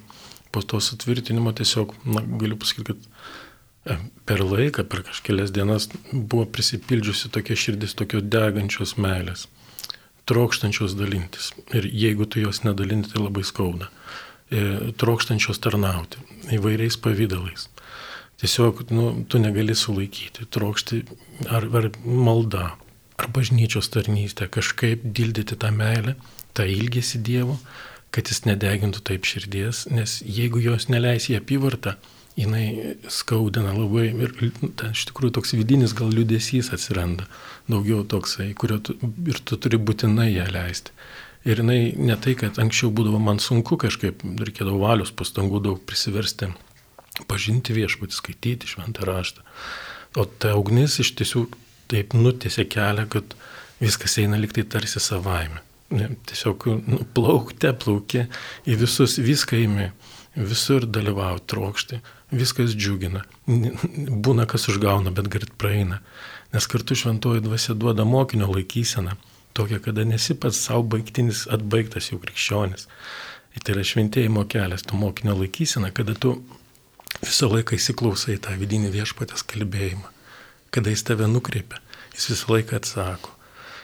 [0.53, 6.45] Po to sutvirtinimo tiesiog, na, galiu pasakyti, kad e, per laiką, per kažkelias dienas buvo
[6.45, 9.47] prisipildžiusi tokia širdis, tokios degančios meilės
[10.25, 11.51] trokštančios dalintis.
[11.75, 13.89] Ir jeigu tu jos nedalinti, tai labai skauda.
[14.53, 16.23] E, trokštančios tarnauti
[16.55, 17.69] įvairiais pavydalais.
[18.43, 21.03] Tiesiog nu, tu negali sulaikyti, trokšti
[21.47, 22.73] ar, ar malda,
[23.23, 26.17] ar bažnyčios tarnystė, kažkaip dildyti tą meilę,
[26.57, 27.59] tą ilgesį Dievo,
[28.13, 31.95] kad jis nedegintų taip širdies, nes jeigu jos neleis į apyvartą,
[32.37, 34.35] jinai skaudina labai ir
[34.79, 37.29] ten iš tikrųjų toks vidinis gal liudesys atsiranda,
[37.71, 38.97] daugiau toksai, kurio tu,
[39.29, 40.95] ir tu turi būtinai ją leisti.
[41.49, 46.53] Ir jinai ne tai, kad anksčiau būdavo man sunku kažkaip, reikėdavo valios pastangų daug prisiversti,
[47.29, 49.43] pažinti viešpatį, skaityti šventą raštą.
[50.21, 51.47] O ta ugnis iš tiesų
[51.93, 53.37] taip nutėsi kelią, kad
[53.83, 55.61] viskas eina liktai tarsi savaime.
[55.93, 58.27] Tiesiog nu, plaukte, plaukė
[58.65, 59.91] į visus, viską įmi,
[60.41, 62.01] visur dalyvauti, trokšti
[62.33, 63.23] viskas džiugina.
[63.47, 66.01] Būna, kas užgauna, bet greit praeina.
[66.53, 69.17] Nes kartu šventoji dvasia duoda mokinio laikyseną,
[69.57, 72.89] tokia, kada nesi pats savo baigtinis atbaigtas jau krikščionis.
[73.63, 76.39] Tai yra šventėjimo kelias, tu mokinio laikysena, kada tu
[77.21, 80.09] visą laiką įsiklausai tą vidinį viešpatės kalbėjimą,
[80.75, 81.81] kada jis tave nukreipia,
[82.17, 83.35] jis visą laiką atsako.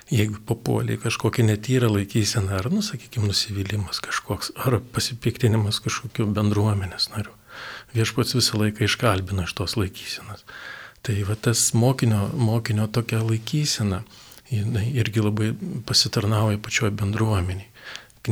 [0.08, 7.34] Jeigu papuoliai kažkokia netyra laikysena, ar, nu, sakykime, nusivylimas kažkoks, ar pasipiktinimas kažkokiu bendruomenės nariu,
[7.92, 10.46] viešpats visą laiką iškalbina iš tos laikysenas.
[11.04, 14.00] Tai va tas mokinio, mokinio tokia laikysena,
[14.48, 15.52] jinai irgi labai
[15.86, 17.68] pasitarnauja pačioje bendruomeniai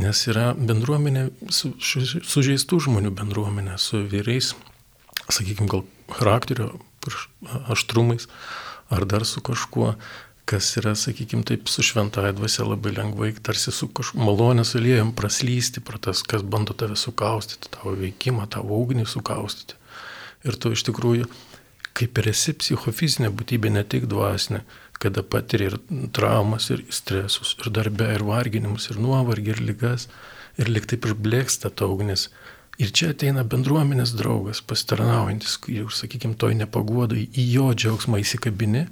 [0.00, 4.52] nes yra bendruomenė, su, sužeistų žmonių bendruomenė, su vyrais,
[5.28, 6.74] sakykime, gal charakterio
[7.72, 8.28] aštrumais,
[8.90, 9.94] ar dar su kažkuo,
[10.46, 15.98] kas yra, sakykime, taip su šventąją dvasia labai lengvai, tarsi su malonės aliejom praslysti pro
[15.98, 19.74] tas, kas bando tave sukaustyti, tavo veikimą, tavo ugnį sukaustyti.
[20.46, 21.26] Ir tu iš tikrųjų,
[21.96, 24.62] kaip ir esi psichofizinė būtybė, ne tik dvasinė,
[25.02, 25.78] kada patiri ir
[26.14, 30.07] traumas, ir stresus, ir darbę, ir varginimus, ir nuovargį, ir lygas,
[30.61, 32.30] ir liktai išblėksta ta ugnis.
[32.76, 38.84] Ir čia ateina bendruomenės draugas, pasitarnaujantis, ir, sakykime, toj nepaguodai, į jo džiaugsmą įsikabini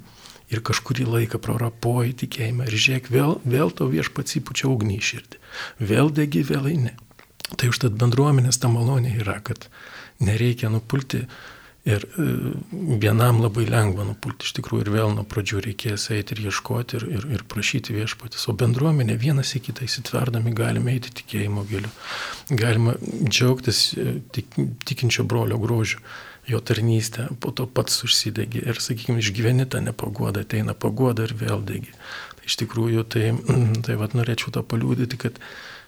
[0.53, 5.41] ir kažkurį laiką prarapoji tikėjimą ir žiūrėk, vėl, vėl to viešpats įpučia ugnį į širdį.
[5.91, 6.95] Vėl degi, vėl eini.
[7.53, 9.67] Tai užtat bendruomenės ta malonė yra, kad
[10.23, 11.25] nereikia nupulti
[11.85, 12.23] Ir e,
[13.01, 17.03] vienam labai lengva nupulti iš tikrųjų ir vėl nuo pradžių reikės eiti ir ieškoti ir,
[17.13, 18.47] ir, ir prašyti viešpatis.
[18.49, 21.91] O bendruomenė vienas į kitą įsitverdami galime eiti tikėjimo giliu.
[22.49, 22.95] Galima
[23.29, 24.57] džiaugtis e, tik,
[24.89, 26.01] tikinčio brolio grožiu,
[26.49, 31.61] jo tarnystę, po to pats užsidegi ir, sakykime, išgyveni tą nepagodą, ateina pagoda ir vėl
[31.69, 31.93] degi.
[32.39, 33.29] Tai iš tikrųjų, tai,
[33.85, 35.37] tai vad norėčiau tą paliūdyti, kad,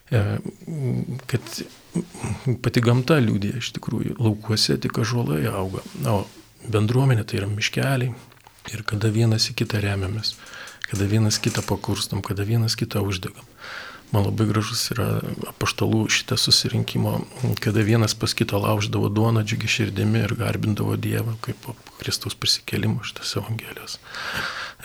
[0.09, 1.53] kad
[2.63, 4.15] pati gamta liūdė iš tikrųjų.
[4.21, 5.83] Laukuose tik ažuolai auga.
[6.07, 6.21] O
[6.71, 8.13] bendruomenė tai yra miškeliai.
[8.73, 10.33] Ir kada vienas į kitą remiamės,
[10.89, 13.45] kada vienas kitą pakurstam, kada vienas kitą uždegam.
[14.11, 17.17] Man labai gražus yra apaštalų šitas susirinkimo,
[17.63, 23.35] kada vienas pas kitą lauždavo duoną džiugi širdimi ir garbindavo Dievą, kaip Kristaus prisikėlimo šitas
[23.39, 23.97] Evangelijos,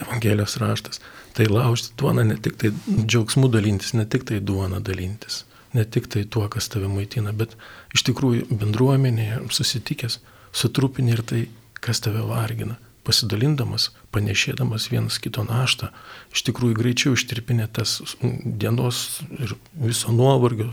[0.02, 1.02] Evangelijos raštas.
[1.36, 5.42] Tai laužti duoną ne tik tai džiaugsmų dalintis, ne tik tai duoną dalintis,
[5.72, 7.56] ne tik tai tuo, kas tave maitina, bet
[7.96, 10.18] iš tikrųjų bendruomenėje susitikęs,
[10.52, 11.46] sutrupini ir tai,
[11.80, 12.78] kas tave vargina.
[13.02, 15.88] Pasidalindamas, panešėdamas vienas kito naštą,
[16.30, 20.68] iš tikrųjų greičiau ištirpinė tas dienos ir viso nuovargio,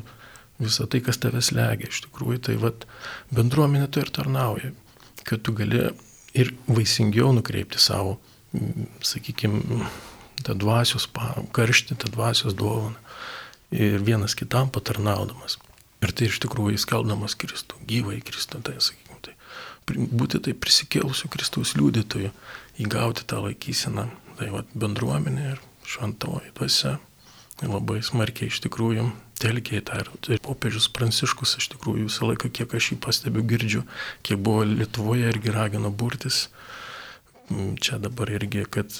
[0.61, 1.89] visą tai, kas tave slegia.
[1.89, 2.85] Iš tikrųjų, tai vad
[3.33, 4.75] bendruomenė tu ir tarnauja,
[5.25, 5.87] kad tu gali
[6.39, 8.17] ir vaisingiau nukreipti savo,
[9.05, 9.83] sakykime,
[10.45, 11.07] tą dvasios
[11.55, 12.95] karštį, tą dvasios dovaną
[13.75, 15.59] ir vienas kitam patarnaudamas.
[15.99, 19.35] Ir tai iš tikrųjų įskeldamas Kristų, gyvai Kristų, tai sakykime, tai
[20.07, 22.31] būti tai prisikėlusiu Kristaus liudytoju,
[22.79, 24.07] įgauti tą laikyseną,
[24.39, 26.97] tai va, bendruomenė ir šventoji dvasia
[27.59, 29.09] labai smarkiai iš tikrųjų
[29.41, 30.01] telkia į tą.
[30.03, 33.85] Ir tai popiežius Pranciškus iš tikrųjų visą laiką, kiek aš jį pastebiu, girdžiu,
[34.25, 36.47] kiek buvo Lietuvoje irgi ragino burtis.
[37.49, 38.93] Čia dabar irgi, kad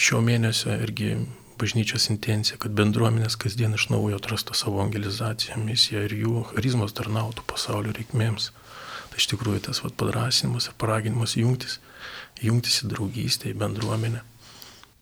[0.00, 1.18] šio mėnesio irgi
[1.60, 7.44] bažnyčios intencija, kad bendruomenės kasdien iš naujo atrastų savo evangelizaciją, misiją ir jų charizmos tarnautų
[7.50, 8.48] pasaulio reikmėms.
[9.10, 11.78] Tai iš tikrųjų tas vat, padrasinimas ir paraginimas jungtis,
[12.40, 14.24] jungtis į draugystę, į bendruomenę.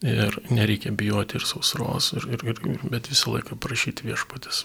[0.06, 4.60] Ir nereikia bijoti ir sausros, ir, ir, ir, bet visą laiką prašyti viešpatės,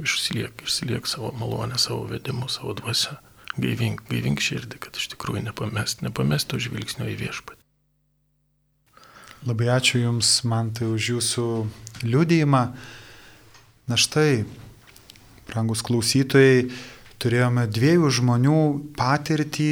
[0.00, 3.20] išsiliek, išsiliek savo malonę, savo vedimu, savo dvasę.
[3.54, 7.60] Gaivink, gaivink širdį, kad iš tikrųjų nepamest, nepamest to žvilgsnio į viešpatį.
[9.46, 11.46] Labai ačiū Jums, man tai už Jūsų
[12.08, 12.64] liūdėjimą.
[13.92, 14.42] Na štai,
[15.46, 16.70] brangus klausytojai,
[17.22, 18.60] turėjome dviejų žmonių
[18.98, 19.70] patirtį,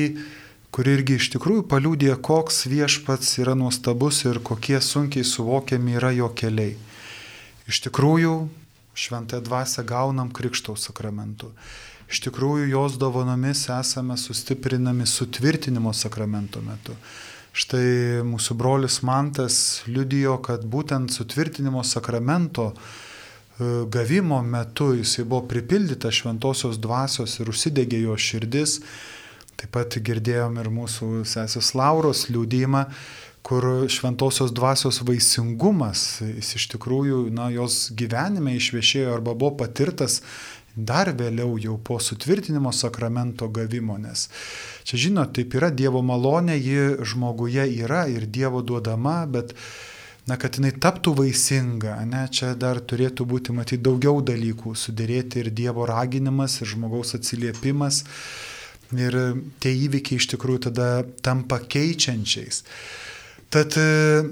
[0.73, 6.31] kuri irgi iš tikrųjų paliūdė, koks viešpats yra nuostabus ir kokie sunkiai suvokiami yra jo
[6.33, 6.79] keliai.
[7.69, 8.33] Iš tikrųjų,
[8.97, 11.53] šventąją dvasę gaunam Krikštaus sakramentu.
[12.13, 16.97] Iš tikrųjų, jos dovanomis esame sustiprinami sutvirtinimo sakramento metu.
[17.53, 26.09] Štai mūsų brolis Mantas liudijo, kad būtent sutvirtinimo sakramento e, gavimo metu jisai buvo pripildyta
[26.09, 28.79] šventosios dvasios ir užsidegė jo širdis.
[29.63, 32.81] Taip pat girdėjom ir mūsų sesės Lauros liūdėjimą,
[33.47, 40.21] kur šventosios dvasios vaisingumas, jis iš tikrųjų, na, jos gyvenime išviešėjo arba buvo patirtas
[40.75, 44.29] dar vėliau jau po sutvirtinimo sakramento gavimo, nes
[44.89, 49.53] čia žinot, taip yra Dievo malonė, ji žmoguje yra ir Dievo duodama, bet
[50.27, 55.53] na, kad jinai taptų vaisinga, ne, čia dar turėtų būti matyti daugiau dalykų, sudėrėti ir
[55.53, 58.05] Dievo raginimas, ir žmogaus atsiliepimas,
[58.99, 59.17] ir
[59.63, 60.89] tie įvykiai iš tikrųjų tada
[61.25, 62.63] tampa keičiančiais.
[63.53, 63.87] Tad e,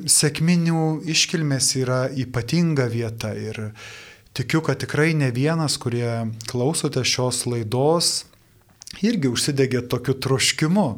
[0.08, 3.70] sėkminių iškilmės yra ypatinga vieta ir
[4.36, 8.24] tikiu, kad tikrai ne vienas, kurie klausote šios laidos,
[9.04, 10.88] irgi užsidegė tokiu troškimu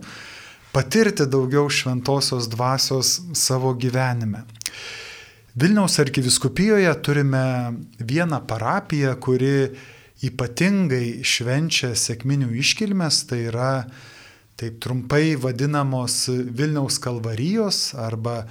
[0.72, 4.46] patirti daugiau šventosios dvasios savo gyvenime.
[5.54, 9.68] Vilniaus arkiviskupijoje turime vieną parapiją, kuri
[10.22, 13.72] ypatingai švenčia sėkminių iškilmes, tai yra
[14.60, 18.44] taip trumpai vadinamos Vilniaus kalvarijos arba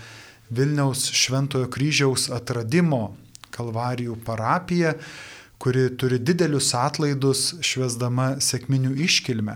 [0.52, 3.14] Vilniaus Šventojo kryžiaus atradimo
[3.56, 4.98] kalvarijų parapija,
[5.62, 9.56] kuri turi didelius atlaidus švesdama sėkminių iškilmę.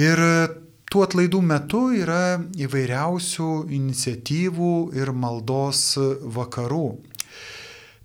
[0.00, 0.22] Ir
[0.90, 5.84] tų atlaidų metu yra įvairiausių iniciatyvų ir maldos
[6.38, 6.88] vakarų.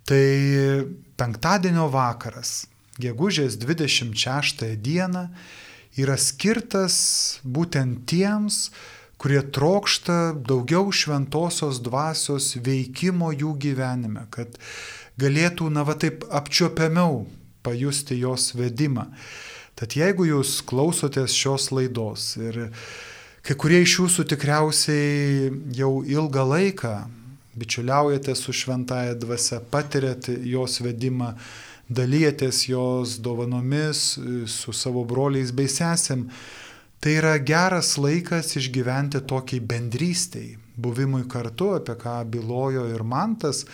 [0.06, 0.24] Tai
[1.18, 2.66] penktadienio vakaras,
[3.02, 5.28] gegužės 26 dieną,
[5.96, 6.96] yra skirtas
[7.44, 8.70] būtent tiems,
[9.16, 14.58] kurie trokšta daugiau šventosios dvasios veikimo jų gyvenime, kad
[15.20, 17.24] galėtų, na va taip, apčiopiamiau
[17.64, 19.08] pajusti jos vedimą.
[19.76, 22.68] Tad jeigu jūs klausotės šios laidos ir
[23.44, 26.94] kai kurie iš jūsų tikriausiai jau ilgą laiką
[27.56, 31.34] bičiuliaujate su šventaja dvasia, patirėte jos vedimą,
[31.88, 34.16] dalyjatės jos dovanomis
[34.50, 36.26] su savo broliais bei sesėm,
[37.00, 43.64] tai yra geras laikas išgyventi tokiai bendrystėjai, buvimui kartu, apie ką bylojo ir mantas.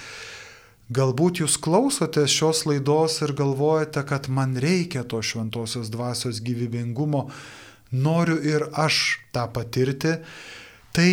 [0.93, 7.31] Galbūt jūs klausotės šios laidos ir galvojate, kad man reikia to šventosios dvasios gyvybingumo,
[7.93, 10.19] noriu ir aš tą patirti,
[10.93, 11.13] tai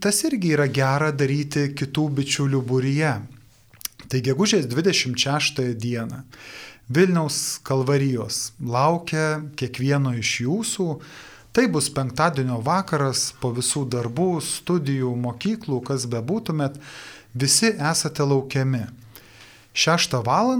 [0.00, 3.12] tas irgi yra gera daryti kitų bičiulių būryje.
[4.08, 6.22] Tai gegužės 26 dieną
[6.88, 10.86] Vilniaus kalvarijos laukia kiekvieno iš jūsų.
[11.52, 16.78] Tai bus penktadienio vakaras po visų darbų, studijų, mokyklų, kas bebūtumėt,
[17.36, 18.86] visi esate laukiami.
[19.76, 20.54] 6 val.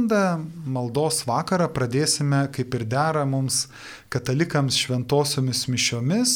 [0.66, 3.66] maldos vakarą pradėsime, kaip ir dera mums
[4.12, 6.34] katalikams šventosiomis mišiomis.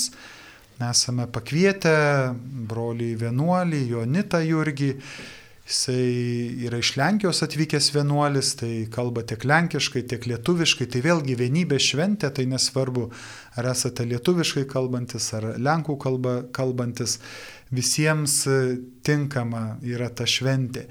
[0.82, 2.32] Esame pakvietę
[2.68, 4.96] broliai vienuolį Jonitą Jurgį.
[5.62, 10.88] Jisai yra iš Lenkijos atvykęs vienuolis, tai kalba tiek lenkiškai, tiek lietuviškai.
[10.90, 13.06] Tai vėlgi vienybės šventė, tai nesvarbu,
[13.54, 17.20] ar esate lietuviškai kalbantis, ar lenkų kalba kalbantis.
[17.72, 18.42] Visiems
[19.06, 20.88] tinkama yra ta šventė.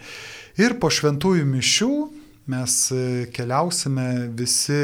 [0.57, 1.91] Ir po šventųjų mišių
[2.51, 3.03] mes e,
[3.35, 4.81] keliausime visi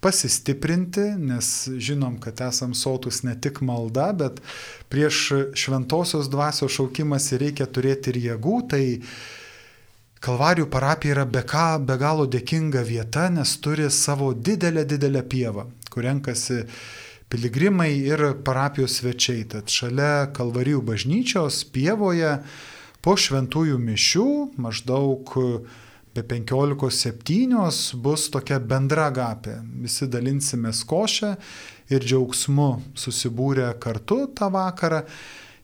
[0.00, 4.40] pasistiprinti, nes žinom, kad esam sotus ne tik malda, bet
[4.88, 5.20] prieš
[5.54, 8.56] šventosios dvasios šaukimas reikia turėti ir jėgų.
[8.72, 8.82] Tai
[10.20, 15.64] Kalvarijų parapija yra be, ką, be galo dėkinga vieta, nes turi savo didelę, didelę pievą,
[15.88, 16.66] kur renkasi
[17.32, 19.46] piligrimai ir parapijos svečiai.
[19.48, 22.34] Tad šalia Kalvarijų bažnyčios pievoje
[23.00, 24.26] Po šventųjų mišių
[24.60, 25.30] maždaug
[26.22, 29.60] be 15.7 bus tokia bendra gapė.
[29.82, 31.34] Visi dalinsime košę
[31.90, 35.04] ir džiaugsmu susibūrę kartu tą vakarą.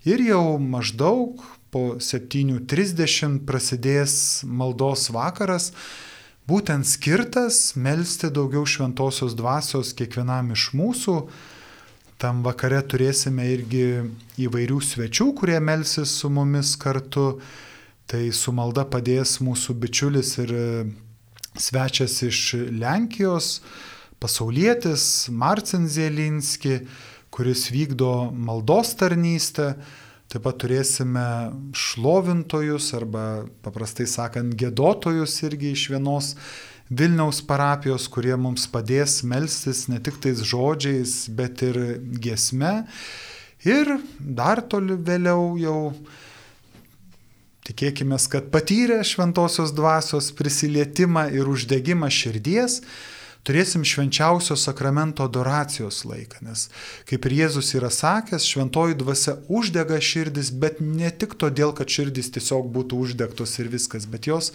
[0.07, 5.73] Ir jau maždaug po 7.30 prasidės maldos vakaras,
[6.47, 11.21] būtent skirtas melstį daugiau šventosios dvasios kiekvienam iš mūsų
[12.17, 13.87] Tam vakare turėsime irgi
[14.41, 17.43] įvairių svečių, kurie melsis su mumis kartu.
[18.07, 20.67] Tai su malda padės mūsų bičiulis ir e,
[21.59, 22.41] svečias iš
[22.71, 23.57] Lenkijos,
[24.23, 26.85] pasaulietis Marcin Zielinski,
[27.35, 29.73] kuris vykdo maldos tarnystę.
[30.31, 31.25] Taip pat turėsime
[31.75, 33.25] šlovintojus arba
[33.67, 36.33] paprastai sakant gėdotojus irgi iš vienos
[36.87, 41.81] Vilniaus parapijos, kurie mums padės melstis ne tik tais žodžiais, bet ir
[42.23, 42.85] giesme.
[43.67, 45.81] Ir dar toli vėliau jau
[47.67, 52.81] tikėkime, kad patyrę šventosios dvasios prisilietimą ir uždegimą širdies,
[53.47, 56.67] turėsim švenčiausio sakramento adoracijos laiką, nes
[57.07, 62.33] kaip ir Jėzus yra sakęs, šventoji dvasia uždega širdis, bet ne tik todėl, kad širdis
[62.35, 64.53] tiesiog būtų uždegtos ir viskas, bet jos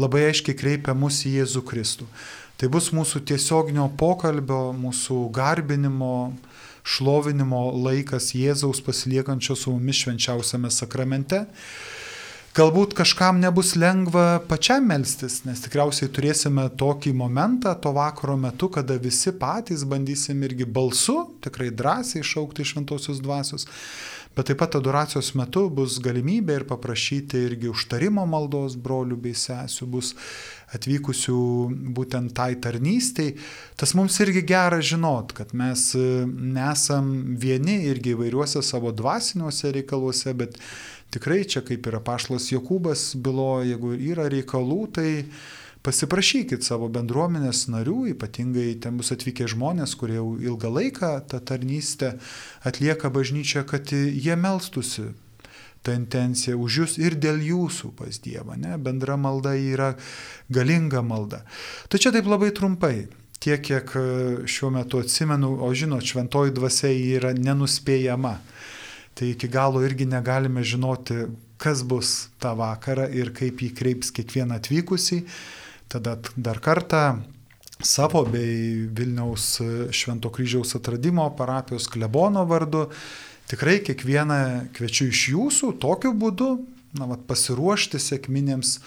[0.00, 2.08] labai aiškiai kreipia mus į Jėzų Kristų.
[2.60, 6.32] Tai bus mūsų tiesioginio pokalbio, mūsų garbinimo,
[6.86, 11.44] šlovinimo laikas Jėzaus pasiliekančio su mumis švenčiausiame sakramente.
[12.52, 18.98] Galbūt kažkam nebus lengva pačiam melstis, nes tikriausiai turėsime tokį momentą to vakaro metu, kada
[19.00, 23.64] visi patys bandysim irgi balsu, tikrai drąsiai šaukti šventosios dvasios.
[24.36, 29.88] bet taip pat adoracijos metu bus galimybė ir paprašyti irgi užtarimo maldos brolių bei sesių,
[29.92, 30.14] bus
[30.72, 31.40] atvykusių
[31.96, 33.34] būtent tai tarnystėj.
[33.76, 40.32] Tas mums irgi gera žinot, kad mes e, nesam vieni irgi įvairiuose savo dvasiniuose reikaluose,
[40.32, 40.56] bet
[41.12, 45.08] tikrai čia kaip yra pašlas Jokūbas bylo, jeigu yra reikalų, tai
[45.82, 52.14] pasiprašykit savo bendruomenės narių, ypatingai ten bus atvykę žmonės, kurie jau ilgą laiką tą tarnystę
[52.64, 55.10] atlieka bažnyčia, kad jie melstusi
[55.82, 58.56] tą intenciją už jūs ir dėl jūsų pas Dievą.
[58.58, 58.76] Ne?
[58.78, 59.92] Bendra malda yra
[60.50, 61.42] galinga malda.
[61.90, 63.08] Čia taip labai trumpai.
[63.42, 64.02] Tiek, kiek e,
[64.46, 68.36] šiuo metu atsimenu, o žinot, šventoji dvasia yra nenuspėjama.
[69.14, 71.26] Tai iki galo irgi negalime žinoti,
[71.60, 75.22] kas bus tą vakarą ir kaip jį kreips kiekvieną atvykusį.
[75.92, 77.20] Tada dar kartą
[77.84, 79.58] savo bei Vilniaus
[79.92, 82.86] Švento kryžiaus atradimo parapijos klebono vardu
[83.50, 86.54] tikrai kiekvieną kviečiu iš jūsų tokiu būdu
[86.98, 88.78] na, vat, pasiruošti sėkminėms.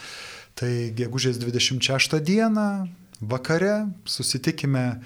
[0.55, 2.87] Tai gegužės 26 dieną
[3.19, 5.01] vakare susitikime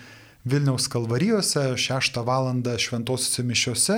[0.46, 2.52] Vilniaus kalvarijose 6 val.
[2.78, 3.98] šventosiuose mišiuose,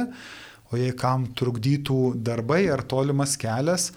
[0.71, 3.91] o jei kam trukdytų darbai ar tolimas kelias,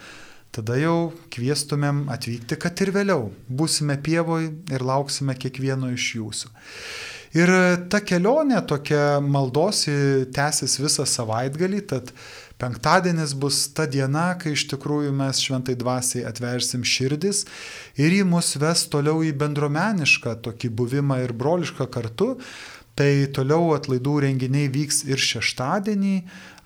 [0.55, 6.55] tada jau kvieštumėm atvykti, kad ir vėliau būsime pievoj ir lauksime kiekvieno iš jūsų.
[7.35, 7.51] Ir
[7.91, 9.89] ta kelionė tokia maldos
[10.37, 12.13] tęsis visą savaitgalį, tad
[12.63, 17.43] penktadienis bus ta diena, kai iš tikrųjų mes šventai dvasiai atversim širdis
[17.99, 22.37] ir jį mus ves toliau į bendromenišką tokį buvimą ir brolišką kartu.
[22.95, 26.13] Tai toliau atlaidų renginiai vyks ir šeštadienį,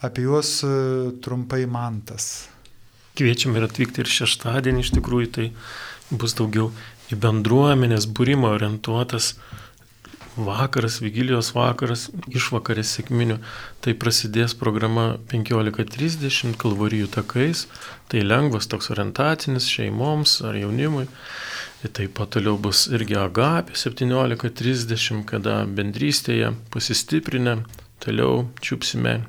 [0.04, 0.58] apie juos
[1.24, 2.48] trumpai mantas.
[3.18, 5.46] Kviečiam ir atvykti ir šeštadienį, iš tikrųjų tai
[6.10, 6.70] bus daugiau
[7.10, 9.34] į bendruomenės būrimą orientuotas
[10.38, 13.38] vakaras, vigilijos vakaras, išvakarės sėkminių.
[13.82, 17.66] Tai prasidės programa 15.30 kalvarijų takais,
[18.08, 21.08] tai lengvas toks orientacinis šeimoms ar jaunimui.
[21.82, 27.60] Ir taip pat toliau bus irgi agapė 17.30, kada bendrystėje pasistiprinę,
[28.02, 29.20] toliau čiupsime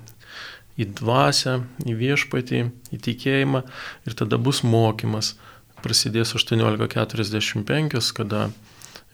[0.80, 2.66] į dvasę, į viešpatį,
[2.96, 3.64] į tikėjimą
[4.08, 5.36] ir tada bus mokymas.
[5.80, 8.50] Prasidės 18.45, kada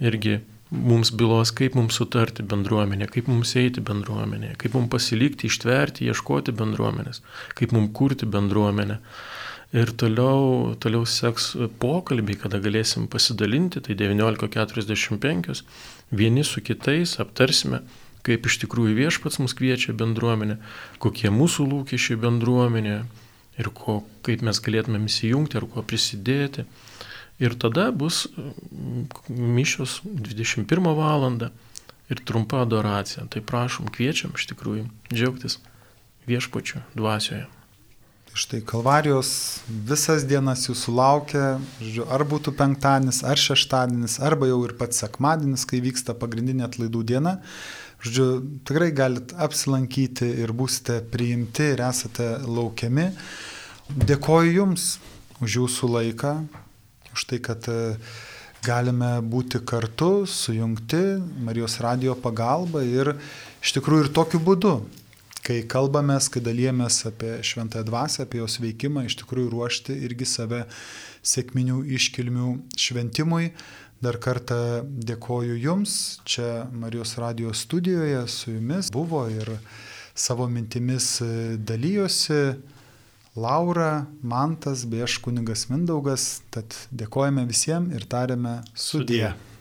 [0.02, 0.40] irgi
[0.74, 6.56] mums bylos, kaip mums sutarti bendruomenė, kaip mums eiti bendruomenė, kaip mums pasilikti, ištverti, ieškoti
[6.58, 7.22] bendruomenės,
[7.58, 9.00] kaip mums kurti bendruomenę.
[9.76, 11.52] Ir toliau, toliau seks
[11.82, 15.64] pokalbiai, kada galėsim pasidalinti, tai 19.45,
[16.16, 17.82] vieni su kitais aptarsime,
[18.26, 20.58] kaip iš tikrųjų viešpats mus kviečia bendruomenė,
[21.02, 22.98] kokie mūsų lūkesčiai bendruomenė
[23.62, 26.66] ir ko, kaip mes galėtume įsijungti ar kuo prisidėti.
[27.44, 31.28] Ir tada bus mm, mišios 21 val.
[32.10, 33.26] ir trumpa adoracija.
[33.34, 35.60] Tai prašom, kviečiam iš tikrųjų džiaugtis
[36.30, 37.48] viešpačiu dvasioje.
[38.36, 39.30] Štai Kalvarijos
[39.88, 41.44] visas dienas jūsų laukia,
[41.80, 47.04] žodžiu, ar būtų penktadienis, ar šeštadienis, arba jau ir pats sekmadienis, kai vyksta pagrindinė atlaidų
[47.14, 47.38] diena.
[48.06, 53.08] Žodžiu, tikrai galit apsilankyti ir būsite priimti ir esate laukiami.
[53.90, 54.84] Dėkoju Jums
[55.42, 56.34] už Jūsų laiką,
[57.18, 57.96] už tai, kad e,
[58.62, 61.02] galime būti kartu, sujungti
[61.48, 63.16] Marijos radio pagalba ir
[63.66, 64.76] iš tikrųjų ir tokiu būdu,
[65.42, 70.62] kai kalbamės, kai dalyjamės apie šventąją dvasę, apie jos veikimą, iš tikrųjų ruošti irgi save
[71.26, 73.50] sėkminių iškilmių šventimui.
[74.04, 79.56] Dar kartą dėkoju Jums, čia Marijos radijos studijoje su Jumis buvo ir
[80.16, 81.22] savo mintimis
[81.58, 82.56] dalyjosi
[83.36, 89.32] Laura, Mantas bei aš kunigas Mindaugas, tad dėkojame visiems ir tariame sudie.
[89.32, 89.55] sudie.